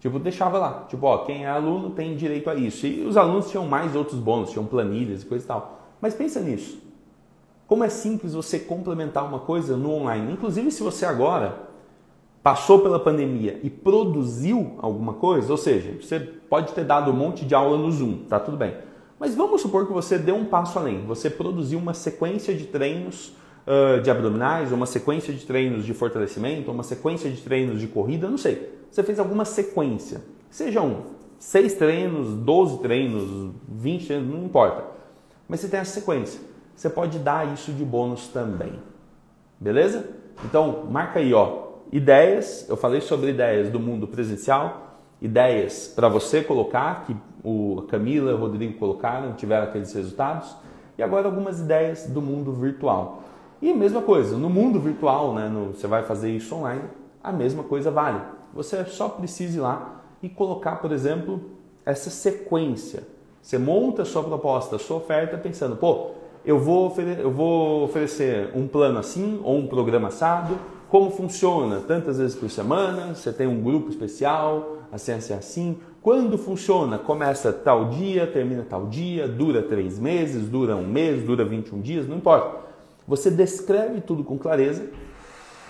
Tipo, 0.00 0.18
deixava 0.18 0.58
lá, 0.58 0.86
tipo, 0.88 1.04
ó, 1.06 1.18
quem 1.18 1.44
é 1.44 1.48
aluno 1.48 1.90
tem 1.90 2.16
direito 2.16 2.48
a 2.48 2.54
isso. 2.54 2.86
E 2.86 3.04
os 3.04 3.16
alunos 3.16 3.50
tinham 3.50 3.66
mais 3.66 3.94
outros 3.96 4.18
bônus, 4.18 4.50
tinham 4.50 4.64
planilhas 4.64 5.22
e 5.22 5.26
coisa 5.26 5.44
e 5.44 5.48
tal. 5.48 5.80
Mas 6.00 6.14
pensa 6.14 6.40
nisso. 6.40 6.78
Como 7.66 7.84
é 7.84 7.88
simples 7.88 8.32
você 8.32 8.58
complementar 8.58 9.26
uma 9.26 9.40
coisa 9.40 9.76
no 9.76 9.92
online. 9.92 10.32
Inclusive, 10.32 10.70
se 10.70 10.82
você 10.82 11.04
agora 11.04 11.68
passou 12.42 12.78
pela 12.78 12.98
pandemia 12.98 13.60
e 13.62 13.68
produziu 13.68 14.76
alguma 14.78 15.14
coisa, 15.14 15.50
ou 15.50 15.58
seja, 15.58 15.98
você 16.00 16.18
pode 16.20 16.72
ter 16.72 16.84
dado 16.84 17.10
um 17.10 17.14
monte 17.14 17.44
de 17.44 17.54
aula 17.54 17.76
no 17.76 17.90
Zoom, 17.90 18.24
tá 18.28 18.38
tudo 18.38 18.56
bem. 18.56 18.74
Mas 19.18 19.34
vamos 19.34 19.60
supor 19.60 19.86
que 19.86 19.92
você 19.92 20.16
deu 20.16 20.36
um 20.36 20.44
passo 20.44 20.78
além, 20.78 21.04
você 21.04 21.28
produziu 21.28 21.78
uma 21.78 21.92
sequência 21.92 22.54
de 22.54 22.64
treinos 22.66 23.34
uh, 23.66 24.00
de 24.00 24.10
abdominais, 24.10 24.72
uma 24.72 24.86
sequência 24.86 25.34
de 25.34 25.44
treinos 25.44 25.84
de 25.84 25.92
fortalecimento, 25.92 26.70
uma 26.70 26.84
sequência 26.84 27.28
de 27.28 27.42
treinos 27.42 27.80
de 27.80 27.88
corrida, 27.88 28.30
não 28.30 28.38
sei. 28.38 28.77
Você 28.90 29.02
fez 29.02 29.18
alguma 29.18 29.44
sequência, 29.44 30.22
sejam 30.50 31.18
seis 31.38 31.74
treinos, 31.74 32.34
12 32.34 32.78
treinos, 32.80 33.52
20 33.68 34.06
treinos, 34.06 34.28
não 34.28 34.44
importa. 34.44 34.84
Mas 35.48 35.60
você 35.60 35.68
tem 35.68 35.80
essa 35.80 36.00
sequência. 36.00 36.40
Você 36.74 36.90
pode 36.90 37.18
dar 37.18 37.52
isso 37.52 37.72
de 37.72 37.84
bônus 37.84 38.28
também. 38.28 38.72
Beleza? 39.58 40.08
Então, 40.44 40.86
marca 40.88 41.18
aí, 41.18 41.34
ó, 41.34 41.68
ideias, 41.90 42.68
eu 42.68 42.76
falei 42.76 43.00
sobre 43.00 43.30
ideias 43.30 43.70
do 43.70 43.80
mundo 43.80 44.06
presencial, 44.06 44.98
ideias 45.20 45.88
para 45.88 46.08
você 46.08 46.42
colocar, 46.42 47.04
que 47.04 47.16
o 47.42 47.84
Camila 47.88 48.30
e 48.30 48.34
o 48.34 48.36
Rodrigo 48.36 48.78
colocaram, 48.78 49.32
tiveram 49.34 49.64
aqueles 49.64 49.92
resultados, 49.92 50.54
e 50.96 51.02
agora 51.02 51.26
algumas 51.26 51.60
ideias 51.60 52.06
do 52.06 52.22
mundo 52.22 52.52
virtual. 52.52 53.22
E 53.60 53.72
mesma 53.74 54.02
coisa, 54.02 54.36
no 54.36 54.48
mundo 54.48 54.78
virtual, 54.78 55.34
né, 55.34 55.48
no, 55.48 55.74
você 55.74 55.86
vai 55.86 56.04
fazer 56.04 56.30
isso 56.30 56.54
online, 56.54 56.82
a 57.22 57.32
mesma 57.32 57.64
coisa 57.64 57.90
vale. 57.90 58.20
Você 58.54 58.84
só 58.86 59.08
precisa 59.08 59.56
ir 59.56 59.60
lá 59.60 60.02
e 60.22 60.28
colocar, 60.28 60.76
por 60.76 60.92
exemplo, 60.92 61.40
essa 61.84 62.10
sequência. 62.10 63.02
Você 63.40 63.58
monta 63.58 64.02
a 64.02 64.04
sua 64.04 64.22
proposta, 64.22 64.76
a 64.76 64.78
sua 64.78 64.98
oferta 64.98 65.38
pensando, 65.38 65.76
pô, 65.76 66.10
eu 66.44 66.58
vou, 66.58 66.94
eu 67.18 67.30
vou 67.30 67.84
oferecer 67.84 68.50
um 68.54 68.66
plano 68.66 68.98
assim 68.98 69.40
ou 69.42 69.56
um 69.58 69.66
programa 69.66 70.08
assado, 70.08 70.58
como 70.88 71.10
funciona? 71.10 71.80
Tantas 71.80 72.18
vezes 72.18 72.34
por 72.34 72.48
semana, 72.48 73.14
você 73.14 73.32
tem 73.32 73.46
um 73.46 73.62
grupo 73.62 73.90
especial, 73.90 74.78
assim, 74.90 75.12
assim, 75.12 75.34
assim. 75.34 75.78
Quando 76.00 76.38
funciona? 76.38 76.96
Começa 76.96 77.52
tal 77.52 77.90
dia, 77.90 78.26
termina 78.26 78.64
tal 78.68 78.86
dia, 78.86 79.28
dura 79.28 79.62
três 79.62 79.98
meses, 79.98 80.48
dura 80.48 80.74
um 80.74 80.86
mês, 80.86 81.22
dura 81.22 81.44
21 81.44 81.80
dias, 81.80 82.08
não 82.08 82.16
importa. 82.16 82.60
Você 83.06 83.30
descreve 83.30 84.00
tudo 84.00 84.24
com 84.24 84.38
clareza 84.38 84.86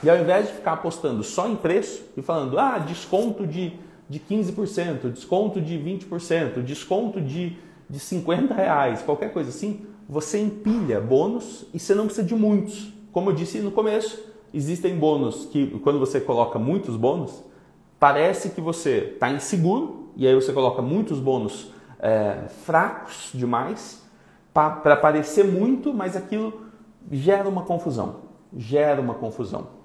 e 0.03 0.09
ao 0.09 0.17
invés 0.17 0.47
de 0.47 0.55
ficar 0.55 0.75
apostando 0.75 1.23
só 1.25 1.49
em 1.49 1.57
preço 1.57 2.05
e 2.17 2.23
falando, 2.23 2.59
ah, 2.59 2.79
desconto 2.79 3.47
de, 3.47 3.73
de 4.09 4.21
15%, 4.21 5.11
desconto 5.13 5.61
de 5.61 5.77
20%, 5.77 6.63
desconto 6.63 7.21
de, 7.21 7.57
de 7.89 7.99
50 7.99 8.55
reais, 8.55 9.03
qualquer 9.03 9.33
coisa 9.33 9.51
assim, 9.51 9.87
você 10.09 10.41
empilha 10.41 11.01
bônus 11.01 11.67
e 11.75 11.79
você 11.79 11.95
não 11.95 12.07
precisa 12.07 12.27
de 12.27 12.35
muitos. 12.35 12.93
Como 13.13 13.31
eu 13.31 13.35
disse 13.35 13.59
no 13.59 13.71
começo, 13.71 14.25
existem 14.55 14.97
bônus 14.97 15.47
que, 15.47 15.79
quando 15.81 15.99
você 15.99 16.21
coloca 16.21 16.59
muitos 16.59 16.97
bônus, 16.97 17.43
parece 17.99 18.51
que 18.51 18.61
você 18.61 19.13
está 19.15 19.31
inseguro 19.31 20.11
e 20.17 20.27
aí 20.27 20.35
você 20.35 20.53
coloca 20.53 20.81
muitos 20.81 21.19
bônus 21.19 21.73
é, 21.99 22.45
fracos 22.65 23.31
demais 23.35 24.03
para 24.55 24.97
parecer 24.97 25.45
muito, 25.45 25.93
mas 25.93 26.17
aquilo 26.17 26.63
gera 27.11 27.49
uma 27.49 27.63
confusão. 27.63 28.29
Gera 28.57 29.01
uma 29.01 29.15
confusão. 29.15 29.78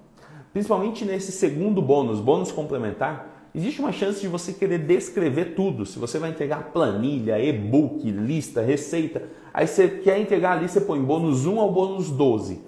Principalmente 0.54 1.04
nesse 1.04 1.32
segundo 1.32 1.82
bônus, 1.82 2.20
bônus 2.20 2.52
complementar, 2.52 3.50
existe 3.56 3.82
uma 3.82 3.92
chance 3.92 4.22
de 4.22 4.28
você 4.28 4.54
querer 4.54 4.78
descrever 4.78 5.56
tudo. 5.56 5.84
Se 5.84 5.98
você 5.98 6.20
vai 6.20 6.30
entregar 6.30 6.72
planilha, 6.72 7.44
e-book, 7.44 8.10
lista, 8.12 8.62
receita, 8.62 9.24
aí 9.52 9.66
você 9.66 9.90
quer 9.90 10.20
entregar 10.20 10.58
ali, 10.58 10.70
você 10.70 10.80
põe 10.80 11.02
bônus 11.02 11.48
1 11.48 11.60
ao 11.60 11.72
bônus 11.72 12.12
12. 12.12 12.62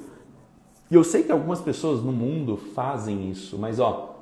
E 0.90 0.96
eu 0.96 1.04
sei 1.04 1.24
que 1.24 1.32
algumas 1.32 1.62
pessoas 1.62 2.02
no 2.02 2.12
mundo 2.12 2.58
fazem 2.58 3.30
isso, 3.30 3.58
mas 3.58 3.80
ó, 3.80 4.16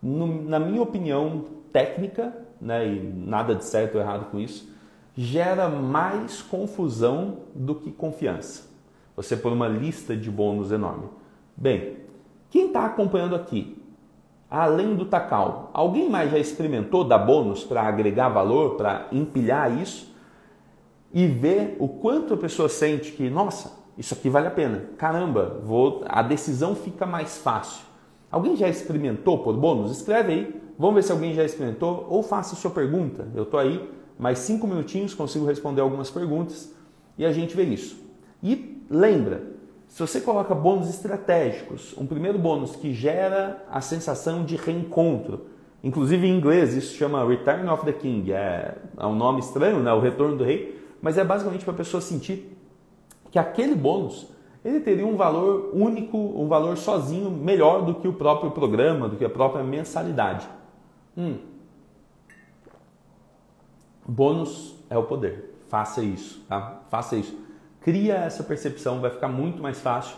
no, 0.00 0.44
na 0.44 0.60
minha 0.60 0.82
opinião 0.82 1.44
técnica, 1.72 2.32
né, 2.60 2.86
e 2.86 3.00
nada 3.00 3.56
de 3.56 3.64
certo 3.64 3.96
ou 3.96 4.00
errado 4.00 4.30
com 4.30 4.38
isso, 4.38 4.72
gera 5.16 5.68
mais 5.68 6.42
confusão 6.42 7.38
do 7.54 7.74
que 7.74 7.90
confiança. 7.90 8.72
Você 9.16 9.36
pôr 9.36 9.52
uma 9.52 9.68
lista 9.68 10.16
de 10.16 10.30
bônus 10.30 10.72
enorme. 10.72 11.08
Bem, 11.56 11.96
quem 12.54 12.68
está 12.68 12.86
acompanhando 12.86 13.34
aqui, 13.34 13.76
além 14.48 14.94
do 14.94 15.06
Tacal, 15.06 15.72
alguém 15.74 16.08
mais 16.08 16.30
já 16.30 16.38
experimentou 16.38 17.02
dar 17.02 17.18
bônus 17.18 17.64
para 17.64 17.82
agregar 17.82 18.28
valor, 18.28 18.76
para 18.76 19.08
empilhar 19.10 19.76
isso 19.76 20.14
e 21.12 21.26
ver 21.26 21.76
o 21.80 21.88
quanto 21.88 22.34
a 22.34 22.36
pessoa 22.36 22.68
sente 22.68 23.10
que, 23.10 23.28
nossa, 23.28 23.72
isso 23.98 24.14
aqui 24.14 24.30
vale 24.30 24.46
a 24.46 24.52
pena. 24.52 24.84
Caramba, 24.96 25.60
vou, 25.64 26.04
a 26.06 26.22
decisão 26.22 26.76
fica 26.76 27.04
mais 27.04 27.38
fácil. 27.38 27.84
Alguém 28.30 28.54
já 28.54 28.68
experimentou 28.68 29.42
por 29.42 29.56
bônus? 29.56 29.90
Escreve 29.90 30.32
aí. 30.32 30.62
Vamos 30.78 30.94
ver 30.94 31.02
se 31.02 31.10
alguém 31.10 31.34
já 31.34 31.42
experimentou 31.42 32.06
ou 32.08 32.22
faça 32.22 32.54
sua 32.54 32.70
pergunta. 32.70 33.26
Eu 33.34 33.42
estou 33.42 33.58
aí, 33.58 33.90
mais 34.16 34.38
cinco 34.38 34.68
minutinhos, 34.68 35.12
consigo 35.12 35.44
responder 35.44 35.80
algumas 35.80 36.08
perguntas 36.08 36.72
e 37.18 37.26
a 37.26 37.32
gente 37.32 37.56
vê 37.56 37.64
isso. 37.64 38.00
E 38.40 38.80
lembra, 38.88 39.53
se 39.94 40.00
você 40.00 40.20
coloca 40.20 40.52
bônus 40.56 40.88
estratégicos, 40.90 41.94
um 41.96 42.04
primeiro 42.04 42.36
bônus 42.36 42.74
que 42.74 42.92
gera 42.92 43.64
a 43.70 43.80
sensação 43.80 44.44
de 44.44 44.56
reencontro, 44.56 45.42
inclusive 45.84 46.26
em 46.26 46.36
inglês 46.36 46.74
isso 46.74 46.96
chama 46.96 47.24
Return 47.24 47.68
of 47.68 47.84
the 47.84 47.92
King, 47.92 48.32
é, 48.32 48.76
é 48.98 49.06
um 49.06 49.14
nome 49.14 49.38
estranho, 49.38 49.78
né? 49.78 49.92
o 49.92 50.00
retorno 50.00 50.36
do 50.36 50.42
rei, 50.42 50.84
mas 51.00 51.16
é 51.16 51.22
basicamente 51.22 51.64
para 51.64 51.74
a 51.74 51.76
pessoa 51.76 52.00
sentir 52.00 52.58
que 53.30 53.38
aquele 53.38 53.76
bônus 53.76 54.26
ele 54.64 54.80
teria 54.80 55.06
um 55.06 55.14
valor 55.14 55.70
único, 55.72 56.18
um 56.18 56.48
valor 56.48 56.76
sozinho 56.76 57.30
melhor 57.30 57.82
do 57.82 57.94
que 57.94 58.08
o 58.08 58.14
próprio 58.14 58.50
programa, 58.50 59.08
do 59.08 59.14
que 59.14 59.24
a 59.24 59.30
própria 59.30 59.62
mensalidade. 59.62 60.48
Hum. 61.16 61.36
Bônus 64.04 64.74
é 64.90 64.98
o 64.98 65.04
poder. 65.04 65.54
Faça 65.68 66.02
isso, 66.02 66.44
tá? 66.48 66.80
Faça 66.90 67.14
isso. 67.14 67.43
Cria 67.84 68.14
essa 68.14 68.42
percepção, 68.42 68.98
vai 68.98 69.10
ficar 69.10 69.28
muito 69.28 69.62
mais 69.62 69.78
fácil. 69.78 70.16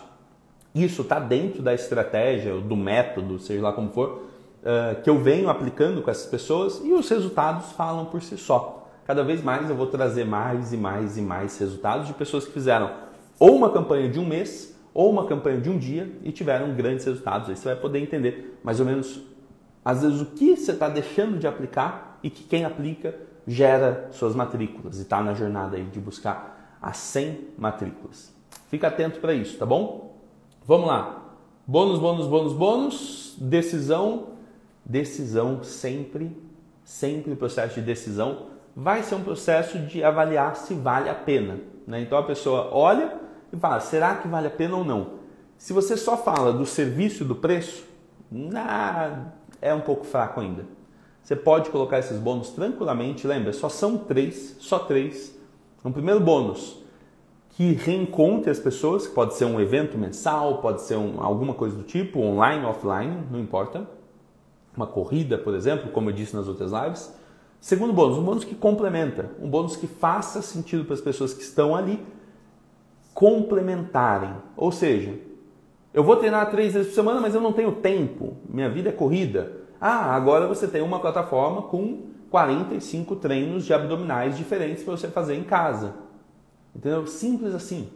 Isso 0.73 1.01
está 1.01 1.19
dentro 1.19 1.61
da 1.61 1.73
estratégia, 1.73 2.55
do 2.55 2.77
método, 2.77 3.37
seja 3.39 3.61
lá 3.61 3.73
como 3.73 3.91
for, 3.91 4.23
uh, 4.63 5.01
que 5.01 5.09
eu 5.09 5.19
venho 5.19 5.49
aplicando 5.49 6.01
com 6.01 6.09
essas 6.09 6.27
pessoas 6.27 6.79
e 6.81 6.93
os 6.93 7.09
resultados 7.09 7.73
falam 7.73 8.05
por 8.05 8.21
si 8.21 8.37
só. 8.37 8.87
Cada 9.05 9.21
vez 9.21 9.43
mais 9.43 9.69
eu 9.69 9.75
vou 9.75 9.87
trazer 9.87 10.25
mais 10.25 10.71
e 10.71 10.77
mais 10.77 11.17
e 11.17 11.21
mais 11.21 11.57
resultados 11.59 12.07
de 12.07 12.13
pessoas 12.13 12.45
que 12.45 12.53
fizeram 12.53 12.89
ou 13.37 13.53
uma 13.53 13.69
campanha 13.69 14.09
de 14.09 14.17
um 14.17 14.25
mês 14.25 14.73
ou 14.93 15.09
uma 15.09 15.27
campanha 15.27 15.59
de 15.59 15.69
um 15.69 15.77
dia 15.77 16.09
e 16.23 16.31
tiveram 16.31 16.73
grandes 16.73 17.03
resultados. 17.03 17.49
Aí 17.49 17.57
você 17.57 17.65
vai 17.65 17.75
poder 17.75 17.99
entender 17.99 18.57
mais 18.63 18.79
ou 18.79 18.85
menos, 18.85 19.21
às 19.83 20.03
vezes, 20.03 20.21
o 20.21 20.25
que 20.27 20.55
você 20.55 20.71
está 20.71 20.87
deixando 20.87 21.37
de 21.37 21.45
aplicar 21.45 22.17
e 22.23 22.29
que 22.29 22.45
quem 22.45 22.63
aplica 22.63 23.13
gera 23.45 24.07
suas 24.11 24.33
matrículas 24.33 24.99
e 24.99 25.01
está 25.01 25.21
na 25.21 25.33
jornada 25.33 25.75
aí 25.75 25.83
de 25.83 25.99
buscar 25.99 26.56
as 26.81 26.97
100 26.97 27.49
matrículas. 27.57 28.33
Fica 28.69 28.87
atento 28.87 29.19
para 29.19 29.33
isso, 29.33 29.57
tá 29.57 29.65
bom? 29.65 30.17
Vamos 30.65 30.87
lá. 30.87 31.23
Bônus, 31.65 31.99
bônus, 31.99 32.27
bônus, 32.27 32.53
bônus. 32.53 33.35
Decisão. 33.39 34.27
Decisão 34.85 35.63
sempre, 35.63 36.35
sempre 36.83 37.33
o 37.33 37.35
processo 37.35 37.75
de 37.75 37.81
decisão 37.81 38.57
vai 38.79 39.01
ser 39.01 39.15
um 39.15 39.23
processo 39.23 39.79
de 39.79 40.03
avaliar 40.03 40.55
se 40.55 40.75
vale 40.75 41.09
a 41.09 41.15
pena. 41.15 41.59
Né? 41.87 42.01
Então 42.01 42.15
a 42.15 42.23
pessoa 42.23 42.69
olha 42.71 43.15
e 43.51 43.57
fala: 43.57 43.79
será 43.79 44.15
que 44.17 44.27
vale 44.27 44.45
a 44.45 44.51
pena 44.51 44.77
ou 44.77 44.85
não? 44.85 45.17
Se 45.57 45.73
você 45.73 45.97
só 45.97 46.15
fala 46.15 46.53
do 46.53 46.63
serviço 46.63 47.25
do 47.25 47.33
preço, 47.33 47.83
nah, 48.31 49.31
é 49.59 49.73
um 49.73 49.81
pouco 49.81 50.05
fraco 50.05 50.39
ainda. 50.39 50.63
Você 51.23 51.35
pode 51.35 51.71
colocar 51.71 51.97
esses 51.97 52.19
bônus 52.19 52.51
tranquilamente, 52.51 53.25
lembra, 53.25 53.51
só 53.51 53.67
são 53.67 53.97
três, 53.97 54.55
só 54.59 54.77
três. 54.77 55.35
Um 55.83 55.91
primeiro 55.91 56.19
bônus 56.19 56.77
que 57.51 57.73
reencontre 57.73 58.51
as 58.51 58.59
pessoas, 58.59 59.07
que 59.07 59.15
pode 59.15 59.33
ser 59.33 59.45
um 59.45 59.59
evento 59.59 59.97
mensal, 59.97 60.59
pode 60.59 60.81
ser 60.81 60.95
um, 60.95 61.15
alguma 61.19 61.55
coisa 61.55 61.75
do 61.75 61.83
tipo, 61.83 62.19
online, 62.19 62.63
offline, 62.65 63.23
não 63.31 63.39
importa. 63.39 63.87
Uma 64.75 64.85
corrida, 64.85 65.39
por 65.39 65.55
exemplo, 65.55 65.89
como 65.91 66.09
eu 66.09 66.13
disse 66.13 66.35
nas 66.35 66.47
outras 66.47 66.71
lives. 66.71 67.11
Segundo 67.59 67.91
bônus, 67.93 68.17
um 68.17 68.23
bônus 68.23 68.43
que 68.43 68.53
complementa, 68.53 69.31
um 69.41 69.49
bônus 69.49 69.75
que 69.75 69.87
faça 69.87 70.41
sentido 70.41 70.85
para 70.85 70.93
as 70.93 71.01
pessoas 71.01 71.33
que 71.33 71.41
estão 71.41 71.75
ali 71.75 71.99
complementarem. 73.13 74.35
Ou 74.55 74.71
seja, 74.71 75.15
eu 75.91 76.03
vou 76.03 76.15
treinar 76.17 76.51
três 76.51 76.75
vezes 76.75 76.89
por 76.89 76.95
semana, 76.95 77.19
mas 77.19 77.33
eu 77.33 77.41
não 77.41 77.51
tenho 77.51 77.71
tempo, 77.71 78.37
minha 78.47 78.69
vida 78.69 78.89
é 78.89 78.91
corrida. 78.91 79.51
Ah, 79.81 80.15
agora 80.15 80.47
você 80.47 80.67
tem 80.67 80.83
uma 80.83 80.99
plataforma 80.99 81.63
com 81.63 82.03
45 82.29 83.15
treinos 83.15 83.65
de 83.65 83.73
abdominais 83.73 84.37
diferentes 84.37 84.83
para 84.83 84.95
você 84.95 85.07
fazer 85.07 85.35
em 85.35 85.43
casa. 85.43 85.93
Entendeu? 86.75 87.07
Simples 87.07 87.53
assim. 87.53 87.89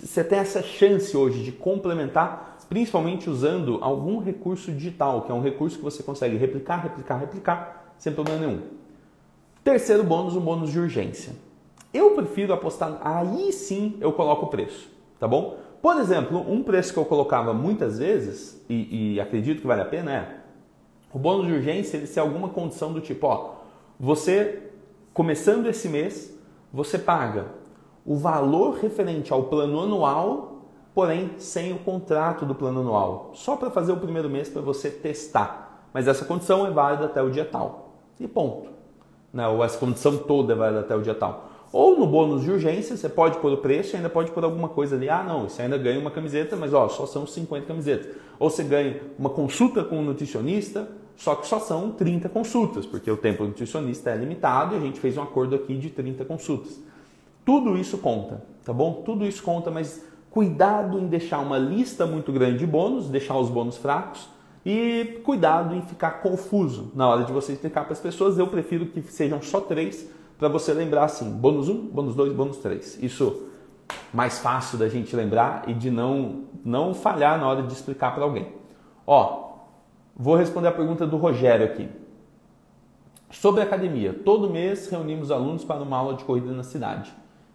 Você 0.00 0.24
tem 0.24 0.38
essa 0.38 0.62
chance 0.62 1.14
hoje 1.14 1.42
de 1.42 1.52
complementar, 1.52 2.56
principalmente 2.68 3.28
usando 3.28 3.78
algum 3.82 4.18
recurso 4.18 4.72
digital, 4.72 5.22
que 5.22 5.30
é 5.30 5.34
um 5.34 5.42
recurso 5.42 5.76
que 5.76 5.84
você 5.84 6.02
consegue 6.02 6.36
replicar, 6.36 6.76
replicar, 6.76 7.18
replicar, 7.18 7.94
sem 7.98 8.12
problema 8.12 8.46
nenhum. 8.46 8.62
Terceiro 9.62 10.02
bônus, 10.02 10.34
um 10.34 10.40
bônus 10.40 10.70
de 10.70 10.80
urgência. 10.80 11.34
Eu 11.92 12.12
prefiro 12.12 12.54
apostar, 12.54 12.98
aí 13.02 13.52
sim 13.52 13.98
eu 14.00 14.12
coloco 14.12 14.46
o 14.46 14.48
preço, 14.48 14.88
tá 15.20 15.28
bom? 15.28 15.58
Por 15.82 15.98
exemplo, 15.98 16.38
um 16.50 16.62
preço 16.62 16.92
que 16.92 16.98
eu 16.98 17.04
colocava 17.04 17.52
muitas 17.52 17.98
vezes, 17.98 18.64
e, 18.68 19.14
e 19.14 19.20
acredito 19.20 19.60
que 19.60 19.66
vale 19.66 19.82
a 19.82 19.84
pena, 19.84 20.12
é 20.12 20.41
o 21.12 21.18
bônus 21.18 21.46
de 21.46 21.52
urgência 21.52 21.96
ele 21.96 22.06
ser 22.06 22.20
alguma 22.20 22.48
condição 22.48 22.92
do 22.92 23.00
tipo, 23.00 23.26
ó, 23.26 23.54
você 23.98 24.70
começando 25.12 25.66
esse 25.66 25.88
mês, 25.88 26.34
você 26.72 26.98
paga 26.98 27.46
o 28.04 28.16
valor 28.16 28.76
referente 28.76 29.32
ao 29.32 29.44
plano 29.44 29.80
anual, 29.80 30.62
porém 30.94 31.30
sem 31.38 31.72
o 31.72 31.78
contrato 31.78 32.44
do 32.44 32.54
plano 32.54 32.80
anual, 32.80 33.30
só 33.34 33.56
para 33.56 33.70
fazer 33.70 33.92
o 33.92 33.96
primeiro 33.96 34.28
mês 34.28 34.48
para 34.48 34.62
você 34.62 34.90
testar. 34.90 35.86
Mas 35.92 36.08
essa 36.08 36.24
condição 36.24 36.66
é 36.66 36.70
válida 36.70 37.04
até 37.04 37.22
o 37.22 37.30
dia 37.30 37.44
tal. 37.44 37.94
E 38.18 38.26
ponto. 38.26 38.70
Né? 39.32 39.46
ou 39.48 39.64
essa 39.64 39.78
condição 39.78 40.18
toda 40.18 40.52
é 40.52 40.56
válida 40.56 40.80
até 40.80 40.94
o 40.94 41.00
dia 41.00 41.14
tal. 41.14 41.50
Ou 41.72 41.98
no 41.98 42.06
bônus 42.06 42.42
de 42.42 42.50
urgência, 42.50 42.96
você 42.96 43.08
pode 43.08 43.38
pôr 43.38 43.52
o 43.52 43.56
preço 43.56 43.94
e 43.94 43.96
ainda 43.96 44.10
pode 44.10 44.30
pôr 44.30 44.44
alguma 44.44 44.68
coisa 44.68 44.94
ali. 44.94 45.08
Ah, 45.08 45.22
não, 45.22 45.48
você 45.48 45.62
ainda 45.62 45.78
ganha 45.78 45.98
uma 45.98 46.10
camiseta, 46.10 46.54
mas 46.54 46.74
ó, 46.74 46.86
só 46.88 47.06
são 47.06 47.26
50 47.26 47.66
camisetas. 47.66 48.14
Ou 48.38 48.50
você 48.50 48.62
ganha 48.62 49.00
uma 49.18 49.30
consulta 49.30 49.82
com 49.82 49.96
um 49.96 50.02
nutricionista, 50.02 50.86
só 51.22 51.36
que 51.36 51.46
só 51.46 51.60
são 51.60 51.92
30 51.92 52.28
consultas, 52.28 52.84
porque 52.84 53.08
o 53.08 53.16
tempo 53.16 53.44
do 53.44 53.50
nutricionista 53.50 54.10
é 54.10 54.16
limitado 54.16 54.74
e 54.74 54.78
a 54.78 54.80
gente 54.80 54.98
fez 54.98 55.16
um 55.16 55.22
acordo 55.22 55.54
aqui 55.54 55.78
de 55.78 55.88
30 55.88 56.24
consultas. 56.24 56.82
Tudo 57.44 57.78
isso 57.78 57.98
conta, 57.98 58.42
tá 58.64 58.72
bom? 58.72 59.04
Tudo 59.04 59.24
isso 59.24 59.40
conta, 59.40 59.70
mas 59.70 60.04
cuidado 60.32 60.98
em 60.98 61.06
deixar 61.06 61.38
uma 61.38 61.56
lista 61.56 62.04
muito 62.06 62.32
grande 62.32 62.58
de 62.58 62.66
bônus, 62.66 63.08
deixar 63.08 63.38
os 63.38 63.48
bônus 63.48 63.76
fracos 63.76 64.28
e 64.66 65.20
cuidado 65.22 65.76
em 65.76 65.82
ficar 65.82 66.22
confuso 66.22 66.90
na 66.92 67.08
hora 67.08 67.22
de 67.22 67.30
você 67.30 67.52
explicar 67.52 67.84
para 67.84 67.92
as 67.92 68.00
pessoas. 68.00 68.36
Eu 68.36 68.48
prefiro 68.48 68.86
que 68.86 69.00
sejam 69.02 69.40
só 69.40 69.60
três 69.60 70.10
para 70.36 70.48
você 70.48 70.74
lembrar 70.74 71.04
assim, 71.04 71.30
bônus 71.30 71.68
1, 71.68 71.86
bônus 71.86 72.16
2, 72.16 72.32
bônus 72.32 72.56
3. 72.56 73.00
Isso 73.00 73.46
mais 74.12 74.40
fácil 74.40 74.76
da 74.76 74.88
gente 74.88 75.14
lembrar 75.14 75.68
e 75.68 75.72
de 75.72 75.88
não, 75.88 76.46
não 76.64 76.92
falhar 76.92 77.38
na 77.38 77.46
hora 77.46 77.62
de 77.62 77.72
explicar 77.72 78.12
para 78.12 78.24
alguém. 78.24 78.48
Ó, 79.06 79.51
vou 80.16 80.36
responder 80.36 80.68
a 80.68 80.72
pergunta 80.72 81.06
do 81.06 81.16
Rogério 81.16 81.66
aqui. 81.66 81.88
Sobre 83.30 83.62
academia, 83.62 84.12
todo 84.12 84.50
mês 84.50 84.88
reunimos 84.88 85.30
alunos 85.30 85.64
para 85.64 85.82
uma 85.82 85.96
aula 85.96 86.14
de 86.14 86.24
corrida 86.24 86.52
na 86.52 86.62
cidade. 86.62 87.12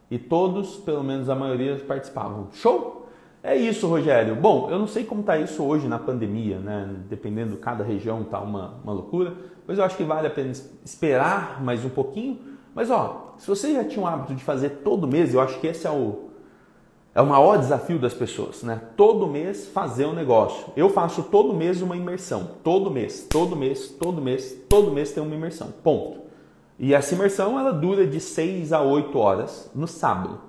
E 0.10 0.18
todos, 0.18 0.78
pelo 0.78 1.04
menos 1.04 1.30
a 1.30 1.36
maioria, 1.36 1.76
participavam. 1.88 2.48
Show? 2.54 3.08
É 3.44 3.56
isso, 3.56 3.88
Rogério. 3.88 4.36
Bom, 4.36 4.70
eu 4.72 4.80
não 4.80 4.88
sei 4.88 5.04
como 5.04 5.22
está 5.22 5.38
isso 5.38 5.64
hoje 5.64 5.88
na 5.88 6.00
pandemia, 6.00 6.58
né? 6.58 6.96
Dependendo, 7.08 7.58
cada 7.58 7.84
região 7.84 8.22
está 8.22 8.40
uma, 8.40 8.76
uma 8.84 8.94
loucura. 8.94 9.36
Mas 9.68 9.78
eu 9.78 9.84
acho 9.84 9.96
que 9.96 10.04
vale 10.04 10.28
a 10.28 10.32
pena 10.32 10.52
esperar 10.84 11.64
mais 11.64 11.86
um 11.86 11.90
pouquinho 11.90 12.58
mas 12.78 12.92
ó, 12.92 13.34
se 13.40 13.48
você 13.48 13.74
já 13.74 13.84
tinha 13.84 14.06
o 14.06 14.08
hábito 14.08 14.36
de 14.36 14.44
fazer 14.44 14.70
todo 14.84 15.08
mês, 15.08 15.34
eu 15.34 15.42
acho 15.42 15.60
que 15.60 15.66
esse 15.66 15.88
é 15.88 15.90
o, 15.90 16.27
é 17.18 17.22
o 17.22 17.26
maior 17.26 17.58
desafio 17.58 17.98
das 17.98 18.14
pessoas, 18.14 18.62
né? 18.62 18.80
Todo 18.96 19.26
mês 19.26 19.68
fazer 19.70 20.06
um 20.06 20.14
negócio. 20.14 20.72
Eu 20.78 20.88
faço 20.88 21.24
todo 21.24 21.52
mês 21.52 21.82
uma 21.82 21.98
imersão. 21.98 22.52
Todo 22.64 22.92
mês, 22.92 23.26
todo 23.28 23.56
mês, 23.56 23.88
todo 23.88 24.22
mês, 24.22 24.56
todo 24.70 24.92
mês 24.92 25.12
tem 25.12 25.24
uma 25.24 25.34
imersão. 25.34 25.74
Ponto. 25.84 26.20
E 26.78 26.94
essa 26.94 27.16
imersão 27.16 27.60
ela 27.60 27.74
dura 27.74 28.06
de 28.06 28.20
6 28.20 28.72
a 28.72 28.84
8 28.84 29.18
horas 29.18 29.72
no 29.74 29.88
sábado. 29.88 30.42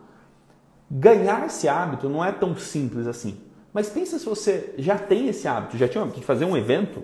Ganhar 0.90 1.46
esse 1.46 1.66
hábito 1.66 2.06
não 2.06 2.22
é 2.22 2.30
tão 2.30 2.54
simples 2.54 3.06
assim. 3.06 3.40
Mas 3.72 3.88
pensa 3.88 4.18
se 4.18 4.26
você 4.26 4.74
já 4.76 4.98
tem 4.98 5.26
esse 5.28 5.48
hábito, 5.48 5.78
já 5.78 5.88
tinha 5.88 6.02
o 6.02 6.04
hábito 6.04 6.20
de 6.20 6.26
fazer 6.26 6.44
um 6.44 6.54
evento 6.54 7.02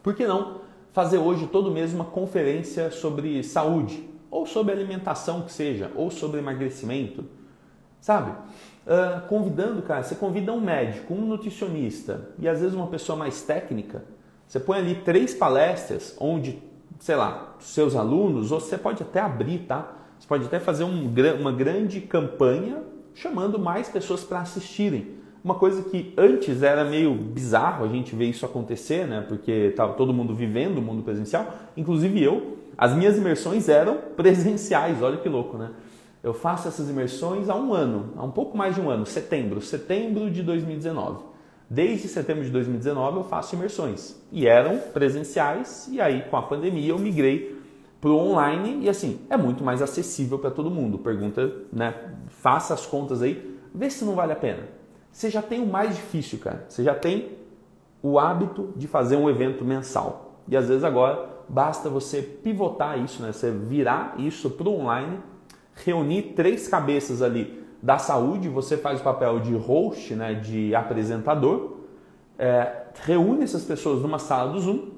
Por 0.00 0.14
que 0.14 0.28
não 0.28 0.60
fazer 0.92 1.18
hoje 1.18 1.48
todo 1.48 1.72
mês 1.72 1.92
uma 1.92 2.04
conferência 2.04 2.92
sobre 2.92 3.42
saúde, 3.42 4.08
ou 4.30 4.46
sobre 4.46 4.72
alimentação 4.72 5.42
que 5.42 5.52
seja, 5.52 5.90
ou 5.96 6.08
sobre 6.08 6.38
emagrecimento, 6.38 7.24
sabe? 8.04 8.32
Uh, 8.86 9.26
convidando, 9.28 9.80
cara, 9.80 10.02
você 10.02 10.14
convida 10.14 10.52
um 10.52 10.60
médico, 10.60 11.14
um 11.14 11.22
nutricionista 11.22 12.28
e 12.38 12.46
às 12.46 12.60
vezes 12.60 12.74
uma 12.74 12.86
pessoa 12.86 13.16
mais 13.16 13.40
técnica. 13.40 14.04
Você 14.46 14.60
põe 14.60 14.76
ali 14.76 14.96
três 14.96 15.32
palestras 15.32 16.14
onde, 16.20 16.62
sei 17.00 17.16
lá, 17.16 17.54
seus 17.60 17.96
alunos, 17.96 18.52
ou 18.52 18.60
você 18.60 18.76
pode 18.76 19.02
até 19.02 19.20
abrir, 19.20 19.60
tá? 19.60 19.90
Você 20.18 20.28
pode 20.28 20.44
até 20.44 20.60
fazer 20.60 20.84
um, 20.84 21.10
uma 21.40 21.50
grande 21.50 22.02
campanha 22.02 22.82
chamando 23.14 23.58
mais 23.58 23.88
pessoas 23.88 24.22
para 24.22 24.40
assistirem. 24.40 25.14
Uma 25.42 25.54
coisa 25.54 25.82
que 25.84 26.12
antes 26.18 26.62
era 26.62 26.84
meio 26.84 27.14
bizarro 27.14 27.86
a 27.86 27.88
gente 27.88 28.14
ver 28.14 28.26
isso 28.26 28.44
acontecer, 28.44 29.06
né? 29.06 29.24
Porque 29.26 29.50
estava 29.50 29.94
todo 29.94 30.12
mundo 30.12 30.34
vivendo 30.34 30.76
o 30.76 30.82
mundo 30.82 31.02
presencial, 31.02 31.54
inclusive 31.74 32.22
eu. 32.22 32.58
As 32.76 32.92
minhas 32.92 33.16
imersões 33.16 33.66
eram 33.66 33.96
presenciais, 34.14 35.00
olha 35.00 35.16
que 35.16 35.28
louco, 35.28 35.56
né? 35.56 35.70
Eu 36.24 36.32
faço 36.32 36.66
essas 36.66 36.88
imersões 36.88 37.50
há 37.50 37.54
um 37.54 37.74
ano, 37.74 38.14
há 38.16 38.24
um 38.24 38.30
pouco 38.30 38.56
mais 38.56 38.74
de 38.74 38.80
um 38.80 38.88
ano, 38.88 39.04
setembro, 39.04 39.60
setembro 39.60 40.30
de 40.30 40.42
2019. 40.42 41.22
Desde 41.68 42.08
setembro 42.08 42.42
de 42.42 42.48
2019 42.48 43.18
eu 43.18 43.24
faço 43.24 43.54
imersões 43.54 44.16
e 44.32 44.46
eram 44.46 44.78
presenciais 44.78 45.86
e 45.92 46.00
aí 46.00 46.22
com 46.22 46.38
a 46.38 46.42
pandemia 46.42 46.92
eu 46.92 46.98
migrei 46.98 47.60
para 48.00 48.08
o 48.08 48.16
online 48.16 48.86
e 48.86 48.88
assim 48.88 49.20
é 49.28 49.36
muito 49.36 49.62
mais 49.62 49.82
acessível 49.82 50.38
para 50.38 50.50
todo 50.50 50.70
mundo. 50.70 50.98
Pergunta, 50.98 51.52
né? 51.70 51.94
Faça 52.28 52.72
as 52.72 52.86
contas 52.86 53.20
aí, 53.20 53.60
vê 53.74 53.90
se 53.90 54.02
não 54.02 54.14
vale 54.14 54.32
a 54.32 54.36
pena. 54.36 54.62
Você 55.12 55.28
já 55.28 55.42
tem 55.42 55.62
o 55.62 55.66
mais 55.66 55.94
difícil, 55.94 56.38
cara. 56.38 56.64
Você 56.70 56.82
já 56.82 56.94
tem 56.94 57.32
o 58.02 58.18
hábito 58.18 58.72
de 58.76 58.88
fazer 58.88 59.16
um 59.16 59.28
evento 59.28 59.62
mensal 59.62 60.40
e 60.48 60.56
às 60.56 60.68
vezes 60.68 60.84
agora 60.84 61.28
basta 61.50 61.90
você 61.90 62.22
pivotar 62.22 62.98
isso, 62.98 63.22
né? 63.22 63.30
Você 63.30 63.50
virar 63.50 64.14
isso 64.16 64.48
para 64.48 64.70
o 64.70 64.80
online 64.80 65.18
reunir 65.74 66.34
três 66.34 66.68
cabeças 66.68 67.22
ali 67.22 67.64
da 67.82 67.98
saúde, 67.98 68.48
você 68.48 68.76
faz 68.76 69.00
o 69.00 69.04
papel 69.04 69.40
de 69.40 69.54
host, 69.54 70.14
né, 70.14 70.34
de 70.34 70.74
apresentador, 70.74 71.74
é, 72.38 72.84
reúne 73.02 73.44
essas 73.44 73.64
pessoas 73.64 74.00
numa 74.00 74.18
sala 74.18 74.52
do 74.52 74.60
Zoom, 74.60 74.88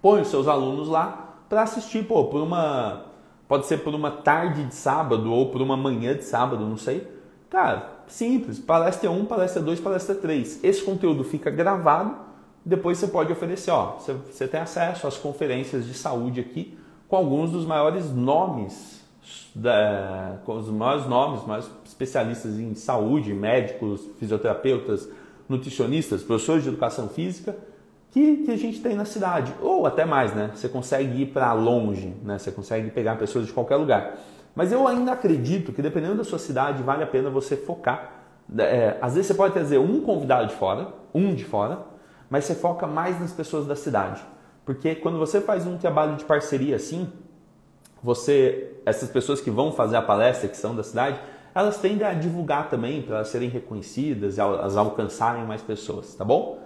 põe 0.00 0.22
os 0.22 0.28
seus 0.28 0.48
alunos 0.48 0.88
lá 0.88 1.36
para 1.48 1.62
assistir, 1.62 2.04
pô, 2.04 2.24
por 2.24 2.40
uma. 2.40 3.06
Pode 3.46 3.66
ser 3.66 3.78
por 3.78 3.92
uma 3.94 4.12
tarde 4.12 4.64
de 4.64 4.74
sábado 4.74 5.32
ou 5.32 5.50
por 5.50 5.60
uma 5.60 5.76
manhã 5.76 6.16
de 6.16 6.24
sábado, 6.24 6.64
não 6.64 6.76
sei. 6.76 7.06
Cara, 7.50 8.04
simples. 8.06 8.60
Palestra 8.60 9.10
1, 9.10 9.24
palestra 9.24 9.60
2, 9.60 9.80
palestra 9.80 10.14
3. 10.14 10.62
Esse 10.62 10.82
conteúdo 10.84 11.24
fica 11.24 11.50
gravado, 11.50 12.16
depois 12.64 12.98
você 12.98 13.08
pode 13.08 13.32
oferecer, 13.32 13.72
ó, 13.72 13.96
você, 13.98 14.12
você 14.12 14.46
tem 14.46 14.60
acesso 14.60 15.06
às 15.06 15.18
conferências 15.18 15.84
de 15.84 15.94
saúde 15.94 16.40
aqui 16.40 16.78
com 17.08 17.16
alguns 17.16 17.50
dos 17.50 17.66
maiores 17.66 18.14
nomes 18.14 18.99
da, 19.54 20.38
com 20.44 20.56
os 20.56 20.68
maiores 20.68 21.06
nomes, 21.06 21.46
mais 21.46 21.70
especialistas 21.84 22.58
em 22.58 22.74
saúde, 22.74 23.32
médicos, 23.32 24.08
fisioterapeutas, 24.18 25.08
nutricionistas, 25.48 26.22
professores 26.22 26.62
de 26.62 26.68
educação 26.68 27.08
física, 27.08 27.56
que, 28.10 28.38
que 28.38 28.50
a 28.50 28.56
gente 28.56 28.80
tem 28.80 28.94
na 28.94 29.04
cidade. 29.04 29.54
Ou 29.60 29.86
até 29.86 30.04
mais, 30.04 30.34
né? 30.34 30.50
Você 30.54 30.68
consegue 30.68 31.22
ir 31.22 31.26
para 31.26 31.52
longe, 31.52 32.14
né? 32.22 32.38
Você 32.38 32.50
consegue 32.50 32.90
pegar 32.90 33.16
pessoas 33.16 33.46
de 33.46 33.52
qualquer 33.52 33.76
lugar. 33.76 34.16
Mas 34.54 34.72
eu 34.72 34.86
ainda 34.86 35.12
acredito 35.12 35.72
que 35.72 35.80
dependendo 35.80 36.16
da 36.16 36.24
sua 36.24 36.38
cidade, 36.38 36.82
vale 36.82 37.02
a 37.02 37.06
pena 37.06 37.30
você 37.30 37.56
focar. 37.56 38.20
É, 38.58 38.96
às 39.00 39.14
vezes 39.14 39.28
você 39.28 39.34
pode 39.34 39.52
trazer 39.52 39.78
um 39.78 40.00
convidado 40.00 40.48
de 40.48 40.54
fora, 40.54 40.92
um 41.14 41.34
de 41.34 41.44
fora, 41.44 41.86
mas 42.28 42.44
você 42.44 42.54
foca 42.54 42.86
mais 42.86 43.20
nas 43.20 43.32
pessoas 43.32 43.66
da 43.66 43.76
cidade. 43.76 44.22
Porque 44.64 44.94
quando 44.94 45.18
você 45.18 45.40
faz 45.40 45.66
um 45.66 45.76
trabalho 45.76 46.16
de 46.16 46.24
parceria 46.24 46.76
assim, 46.76 47.08
você, 48.02 48.69
essas 48.84 49.10
pessoas 49.10 49.40
que 49.40 49.50
vão 49.50 49.72
fazer 49.72 49.96
a 49.96 50.02
palestra, 50.02 50.48
que 50.48 50.56
são 50.56 50.74
da 50.74 50.82
cidade, 50.82 51.20
elas 51.54 51.78
tendem 51.78 52.06
a 52.06 52.14
divulgar 52.14 52.68
também 52.68 53.02
para 53.02 53.16
elas 53.16 53.28
serem 53.28 53.48
reconhecidas 53.48 54.36
e 54.36 54.40
elas 54.40 54.76
alcançarem 54.76 55.44
mais 55.44 55.62
pessoas, 55.62 56.14
tá 56.14 56.24
bom? 56.24 56.58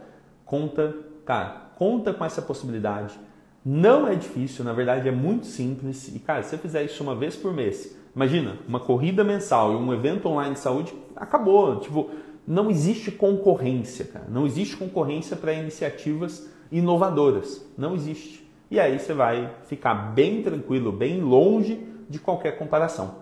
Conta, 0.45 0.95
cara, 1.25 1.71
conta 1.77 2.13
com 2.13 2.25
essa 2.25 2.43
possibilidade. 2.43 3.19
Não 3.65 4.07
é 4.07 4.15
difícil, 4.15 4.65
na 4.65 4.75
verdade 4.75 5.09
é 5.09 5.13
muito 5.13 5.47
simples. 5.47 6.09
E, 6.15 6.19
cara, 6.19 6.43
se 6.43 6.51
você 6.51 6.59
fizer 6.59 6.83
isso 6.85 7.03
uma 7.03 7.15
vez 7.15 7.35
por 7.35 7.53
mês, 7.53 7.97
imagina, 8.15 8.59
uma 8.69 8.79
corrida 8.79 9.25
mensal 9.25 9.73
e 9.73 9.77
um 9.77 9.93
evento 9.93 10.29
online 10.29 10.55
de 10.55 10.61
saúde, 10.61 10.95
acabou. 11.17 11.81
Tipo, 11.81 12.11
não 12.47 12.71
existe 12.71 13.11
concorrência, 13.11 14.05
cara. 14.05 14.27
Não 14.29 14.47
existe 14.47 14.77
concorrência 14.77 15.35
para 15.35 15.55
iniciativas 15.55 16.47
inovadoras. 16.71 17.67
Não 17.77 17.95
existe. 17.95 18.45
E 18.71 18.79
aí 18.79 18.99
você 18.99 19.15
vai 19.15 19.51
ficar 19.67 19.95
bem 19.95 20.43
tranquilo, 20.43 20.93
bem 20.93 21.23
longe 21.23 21.94
de 22.09 22.19
qualquer 22.19 22.59
comparação. 22.59 23.17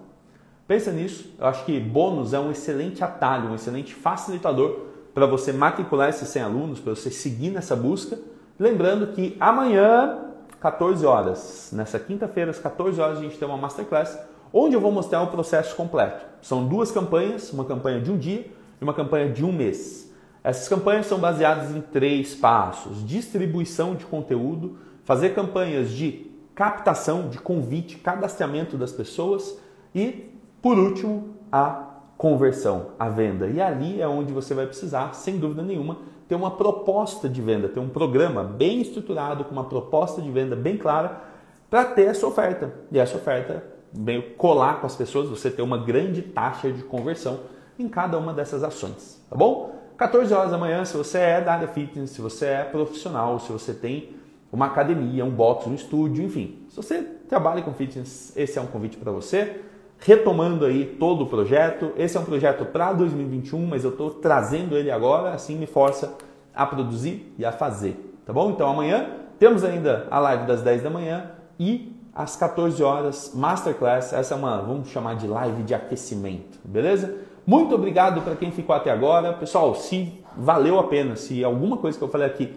Pensa 0.66 0.90
nisso, 0.92 1.34
eu 1.38 1.46
acho 1.46 1.64
que 1.64 1.78
bônus 1.78 2.32
é 2.32 2.40
um 2.40 2.50
excelente 2.50 3.02
atalho, 3.02 3.50
um 3.50 3.54
excelente 3.54 3.94
facilitador 3.94 4.86
para 5.12 5.26
você 5.26 5.52
matricular 5.52 6.08
esses 6.08 6.28
100 6.28 6.42
alunos, 6.42 6.80
para 6.80 6.94
você 6.94 7.10
seguir 7.10 7.50
nessa 7.50 7.76
busca. 7.76 8.18
Lembrando 8.58 9.08
que 9.08 9.36
amanhã, 9.38 10.18
14 10.60 11.04
horas, 11.04 11.70
nessa 11.72 11.98
quinta-feira, 11.98 12.50
às 12.50 12.58
14 12.58 13.00
horas, 13.00 13.18
a 13.18 13.20
gente 13.20 13.36
tem 13.36 13.46
uma 13.46 13.56
masterclass 13.56 14.18
onde 14.52 14.74
eu 14.74 14.80
vou 14.80 14.92
mostrar 14.92 15.22
o 15.22 15.28
processo 15.28 15.74
completo. 15.74 16.24
São 16.40 16.66
duas 16.66 16.90
campanhas, 16.90 17.52
uma 17.52 17.64
campanha 17.64 18.00
de 18.00 18.10
um 18.10 18.18
dia 18.18 18.46
e 18.80 18.84
uma 18.84 18.94
campanha 18.94 19.30
de 19.30 19.44
um 19.44 19.52
mês. 19.52 20.12
Essas 20.44 20.68
campanhas 20.68 21.06
são 21.06 21.18
baseadas 21.18 21.74
em 21.74 21.80
três 21.80 22.34
passos: 22.34 23.06
distribuição 23.06 23.94
de 23.94 24.04
conteúdo, 24.04 24.76
fazer 25.04 25.34
campanhas 25.34 25.90
de 25.90 26.31
captação, 26.54 27.28
de 27.28 27.38
convite, 27.38 27.98
cadastramento 27.98 28.76
das 28.76 28.92
pessoas 28.92 29.58
e, 29.94 30.38
por 30.60 30.78
último, 30.78 31.36
a 31.50 31.88
conversão, 32.16 32.88
a 32.98 33.08
venda. 33.08 33.48
E 33.48 33.60
ali 33.60 34.00
é 34.00 34.06
onde 34.06 34.32
você 34.32 34.54
vai 34.54 34.66
precisar, 34.66 35.14
sem 35.14 35.38
dúvida 35.38 35.62
nenhuma, 35.62 35.98
ter 36.28 36.34
uma 36.34 36.50
proposta 36.50 37.28
de 37.28 37.42
venda, 37.42 37.68
ter 37.68 37.80
um 37.80 37.88
programa 37.88 38.44
bem 38.44 38.80
estruturado, 38.80 39.44
com 39.44 39.52
uma 39.52 39.64
proposta 39.64 40.22
de 40.22 40.30
venda 40.30 40.54
bem 40.54 40.76
clara, 40.76 41.20
para 41.68 41.84
ter 41.84 42.04
essa 42.04 42.26
oferta. 42.26 42.72
E 42.90 42.98
essa 42.98 43.16
oferta 43.16 43.64
bem 43.92 44.22
colar 44.36 44.80
com 44.80 44.86
as 44.86 44.96
pessoas, 44.96 45.28
você 45.28 45.50
ter 45.50 45.62
uma 45.62 45.78
grande 45.78 46.22
taxa 46.22 46.70
de 46.70 46.82
conversão 46.82 47.40
em 47.78 47.88
cada 47.88 48.16
uma 48.18 48.32
dessas 48.32 48.62
ações, 48.62 49.20
tá 49.28 49.36
bom? 49.36 49.74
14 49.96 50.32
horas 50.32 50.50
da 50.50 50.58
manhã, 50.58 50.84
se 50.84 50.96
você 50.96 51.18
é 51.18 51.40
da 51.40 51.52
área 51.52 51.68
fitness, 51.68 52.10
se 52.10 52.20
você 52.20 52.46
é 52.46 52.64
profissional, 52.64 53.38
se 53.38 53.52
você 53.52 53.72
tem 53.74 54.16
uma 54.52 54.66
academia, 54.66 55.24
um 55.24 55.30
box, 55.30 55.66
um 55.66 55.74
estúdio, 55.74 56.22
enfim. 56.22 56.58
Se 56.68 56.76
você 56.76 57.02
trabalha 57.26 57.62
com 57.62 57.72
fitness, 57.72 58.36
esse 58.36 58.58
é 58.58 58.62
um 58.62 58.66
convite 58.66 58.98
para 58.98 59.10
você. 59.10 59.62
Retomando 59.98 60.66
aí 60.66 60.84
todo 60.98 61.24
o 61.24 61.26
projeto, 61.26 61.92
esse 61.96 62.16
é 62.16 62.20
um 62.20 62.24
projeto 62.24 62.66
para 62.66 62.92
2021, 62.92 63.66
mas 63.66 63.84
eu 63.84 63.90
estou 63.90 64.10
trazendo 64.10 64.76
ele 64.76 64.90
agora, 64.90 65.30
assim 65.30 65.56
me 65.56 65.66
força 65.66 66.16
a 66.54 66.66
produzir 66.66 67.32
e 67.38 67.44
a 67.44 67.52
fazer, 67.52 68.14
tá 68.26 68.32
bom? 68.32 68.50
Então 68.50 68.68
amanhã 68.68 69.06
temos 69.38 69.64
ainda 69.64 70.06
a 70.10 70.18
live 70.18 70.44
das 70.44 70.60
10 70.60 70.82
da 70.82 70.90
manhã 70.90 71.30
e 71.58 71.96
às 72.14 72.36
14 72.36 72.82
horas, 72.82 73.32
Masterclass, 73.34 74.12
essa 74.12 74.34
é 74.34 74.36
uma, 74.36 74.60
vamos 74.60 74.88
chamar 74.88 75.14
de 75.14 75.26
live 75.26 75.62
de 75.62 75.72
aquecimento, 75.72 76.58
beleza? 76.64 77.14
Muito 77.46 77.74
obrigado 77.74 78.20
para 78.22 78.36
quem 78.36 78.50
ficou 78.50 78.74
até 78.74 78.90
agora. 78.90 79.32
Pessoal, 79.32 79.74
se 79.74 80.12
valeu 80.36 80.78
a 80.78 80.84
pena, 80.84 81.16
se 81.16 81.42
alguma 81.42 81.76
coisa 81.76 81.96
que 81.96 82.04
eu 82.04 82.08
falei 82.08 82.26
aqui 82.26 82.54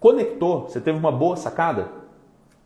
Conectou? 0.00 0.68
Você 0.68 0.80
teve 0.80 0.98
uma 0.98 1.12
boa 1.12 1.36
sacada? 1.36 1.88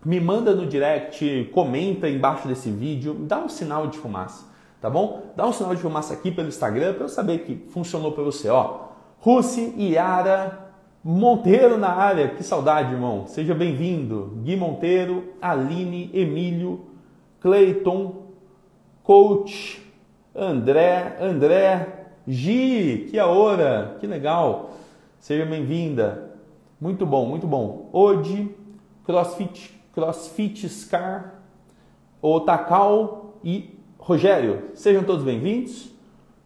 Me 0.04 0.20
manda 0.20 0.54
no 0.54 0.66
direct, 0.66 1.50
comenta 1.52 2.08
embaixo 2.08 2.48
desse 2.48 2.70
vídeo, 2.70 3.14
dá 3.14 3.38
um 3.38 3.48
sinal 3.48 3.86
de 3.86 3.98
fumaça, 3.98 4.44
tá 4.80 4.90
bom? 4.90 5.32
Dá 5.36 5.46
um 5.46 5.52
sinal 5.52 5.74
de 5.74 5.80
fumaça 5.80 6.12
aqui 6.12 6.30
pelo 6.30 6.48
Instagram 6.48 6.94
para 6.94 7.04
eu 7.04 7.08
saber 7.08 7.38
que 7.38 7.54
funcionou 7.70 8.10
para 8.12 8.24
você, 8.24 8.48
ó. 8.48 8.88
Russi 9.20 9.72
Yara 9.78 10.72
Monteiro 11.04 11.78
na 11.78 11.90
área, 11.90 12.28
que 12.28 12.44
saudade, 12.44 12.92
irmão. 12.92 13.26
Seja 13.26 13.54
bem-vindo. 13.54 14.38
Gui 14.42 14.56
Monteiro, 14.56 15.32
Aline, 15.40 16.10
Emílio, 16.14 16.80
Cleiton, 17.40 18.26
Coach, 19.02 19.84
André, 20.34 21.16
André, 21.20 22.06
Gi, 22.26 23.08
que 23.10 23.18
hora, 23.18 23.96
que 23.98 24.06
legal. 24.06 24.70
Seja 25.18 25.44
bem-vinda. 25.44 26.31
Muito 26.82 27.06
bom, 27.06 27.26
muito 27.26 27.46
bom. 27.46 27.88
Ode, 27.92 28.50
CrossFit, 29.04 29.72
CrossFit 29.94 30.68
Scar, 30.68 31.34
Otakal 32.20 33.36
e 33.44 33.78
Rogério. 33.96 34.70
Sejam 34.74 35.04
todos 35.04 35.24
bem-vindos. 35.24 35.92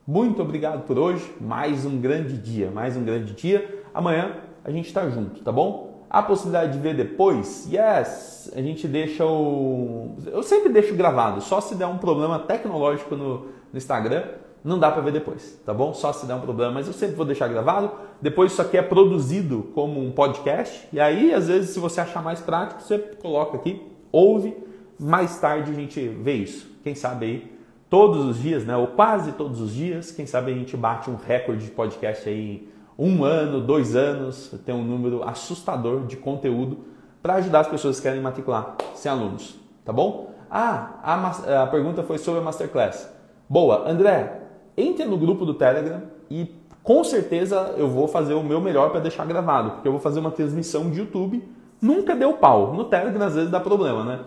Muito 0.06 0.42
obrigado 0.42 0.84
por 0.84 0.98
hoje. 0.98 1.26
Mais 1.40 1.86
um 1.86 1.98
grande 1.98 2.36
dia, 2.36 2.70
mais 2.70 2.98
um 2.98 3.02
grande 3.02 3.32
dia. 3.32 3.82
Amanhã 3.94 4.36
a 4.62 4.70
gente 4.70 4.88
está 4.88 5.08
junto, 5.08 5.40
tá 5.40 5.50
bom? 5.50 6.04
A 6.10 6.22
possibilidade 6.22 6.74
de 6.74 6.80
ver 6.80 6.94
depois, 6.94 7.66
yes, 7.72 8.52
a 8.54 8.60
gente 8.60 8.86
deixa 8.86 9.24
o. 9.24 10.16
Eu 10.26 10.42
sempre 10.42 10.70
deixo 10.70 10.94
gravado, 10.94 11.40
só 11.40 11.62
se 11.62 11.74
der 11.74 11.86
um 11.86 11.96
problema 11.96 12.38
tecnológico 12.40 13.16
no, 13.16 13.38
no 13.72 13.78
Instagram, 13.78 14.24
não 14.66 14.80
dá 14.80 14.90
para 14.90 15.00
ver 15.00 15.12
depois, 15.12 15.60
tá 15.64 15.72
bom? 15.72 15.94
Só 15.94 16.12
se 16.12 16.26
der 16.26 16.34
um 16.34 16.40
problema, 16.40 16.72
mas 16.72 16.88
eu 16.88 16.92
sempre 16.92 17.14
vou 17.14 17.24
deixar 17.24 17.46
gravado. 17.46 17.88
Depois 18.20 18.50
isso 18.50 18.60
aqui 18.60 18.76
é 18.76 18.82
produzido 18.82 19.70
como 19.72 20.04
um 20.04 20.10
podcast 20.10 20.88
e 20.92 20.98
aí 20.98 21.32
às 21.32 21.46
vezes 21.46 21.70
se 21.70 21.78
você 21.78 22.00
achar 22.00 22.20
mais 22.20 22.40
prático, 22.40 22.82
você 22.82 22.98
coloca 22.98 23.56
aqui, 23.56 23.80
ouve, 24.10 24.56
mais 24.98 25.38
tarde 25.38 25.70
a 25.70 25.74
gente 25.74 26.08
vê 26.08 26.34
isso. 26.34 26.68
Quem 26.82 26.96
sabe 26.96 27.26
aí 27.26 27.52
todos 27.88 28.24
os 28.24 28.42
dias, 28.42 28.64
né, 28.64 28.76
ou 28.76 28.88
quase 28.88 29.30
todos 29.32 29.60
os 29.60 29.72
dias, 29.72 30.10
quem 30.10 30.26
sabe 30.26 30.50
a 30.50 30.54
gente 30.54 30.76
bate 30.76 31.08
um 31.08 31.14
recorde 31.14 31.64
de 31.64 31.70
podcast 31.70 32.28
aí 32.28 32.68
um 32.98 33.22
ano, 33.22 33.60
dois 33.60 33.94
anos, 33.94 34.52
tem 34.64 34.74
um 34.74 34.82
número 34.82 35.22
assustador 35.22 36.06
de 36.06 36.16
conteúdo 36.16 36.78
para 37.22 37.34
ajudar 37.34 37.60
as 37.60 37.68
pessoas 37.68 37.98
que 37.98 38.02
querem 38.02 38.20
matricular 38.20 38.74
sem 38.94 39.12
alunos, 39.12 39.60
tá 39.84 39.92
bom? 39.92 40.34
Ah, 40.50 40.98
a, 41.04 41.62
a 41.62 41.66
pergunta 41.68 42.02
foi 42.02 42.18
sobre 42.18 42.40
a 42.40 42.42
Masterclass. 42.42 43.14
Boa, 43.48 43.88
André, 43.88 44.45
entre 44.76 45.04
no 45.04 45.16
grupo 45.16 45.44
do 45.44 45.54
Telegram 45.54 46.02
e 46.30 46.54
com 46.82 47.02
certeza 47.02 47.74
eu 47.76 47.88
vou 47.88 48.06
fazer 48.06 48.34
o 48.34 48.42
meu 48.42 48.60
melhor 48.60 48.90
para 48.90 49.00
deixar 49.00 49.24
gravado, 49.24 49.72
porque 49.72 49.88
eu 49.88 49.92
vou 49.92 50.00
fazer 50.00 50.20
uma 50.20 50.30
transmissão 50.30 50.90
de 50.90 51.00
YouTube. 51.00 51.42
Nunca 51.80 52.14
deu 52.14 52.34
pau. 52.34 52.72
No 52.74 52.84
Telegram 52.84 53.26
às 53.26 53.34
vezes 53.34 53.50
dá 53.50 53.60
problema, 53.60 54.04
né? 54.04 54.20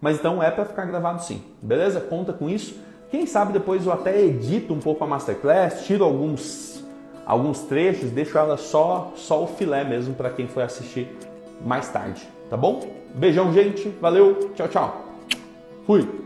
Mas 0.00 0.18
então 0.18 0.42
é 0.42 0.50
para 0.50 0.64
ficar 0.64 0.84
gravado 0.84 1.22
sim. 1.22 1.42
Beleza? 1.60 2.00
Conta 2.00 2.32
com 2.32 2.48
isso. 2.48 2.78
Quem 3.10 3.26
sabe 3.26 3.52
depois 3.52 3.86
eu 3.86 3.92
até 3.92 4.22
edito 4.22 4.72
um 4.74 4.78
pouco 4.78 5.02
a 5.04 5.06
masterclass, 5.06 5.84
tiro 5.86 6.04
alguns 6.04 6.84
alguns 7.26 7.60
trechos, 7.60 8.10
deixo 8.10 8.36
ela 8.36 8.56
só 8.56 9.12
só 9.16 9.42
o 9.42 9.46
filé 9.46 9.82
mesmo 9.82 10.14
para 10.14 10.30
quem 10.30 10.46
for 10.46 10.62
assistir 10.62 11.08
mais 11.64 11.88
tarde, 11.88 12.22
tá 12.50 12.56
bom? 12.56 12.82
Beijão, 13.14 13.52
gente. 13.52 13.88
Valeu. 14.00 14.50
Tchau, 14.54 14.68
tchau. 14.68 15.04
Fui. 15.86 16.23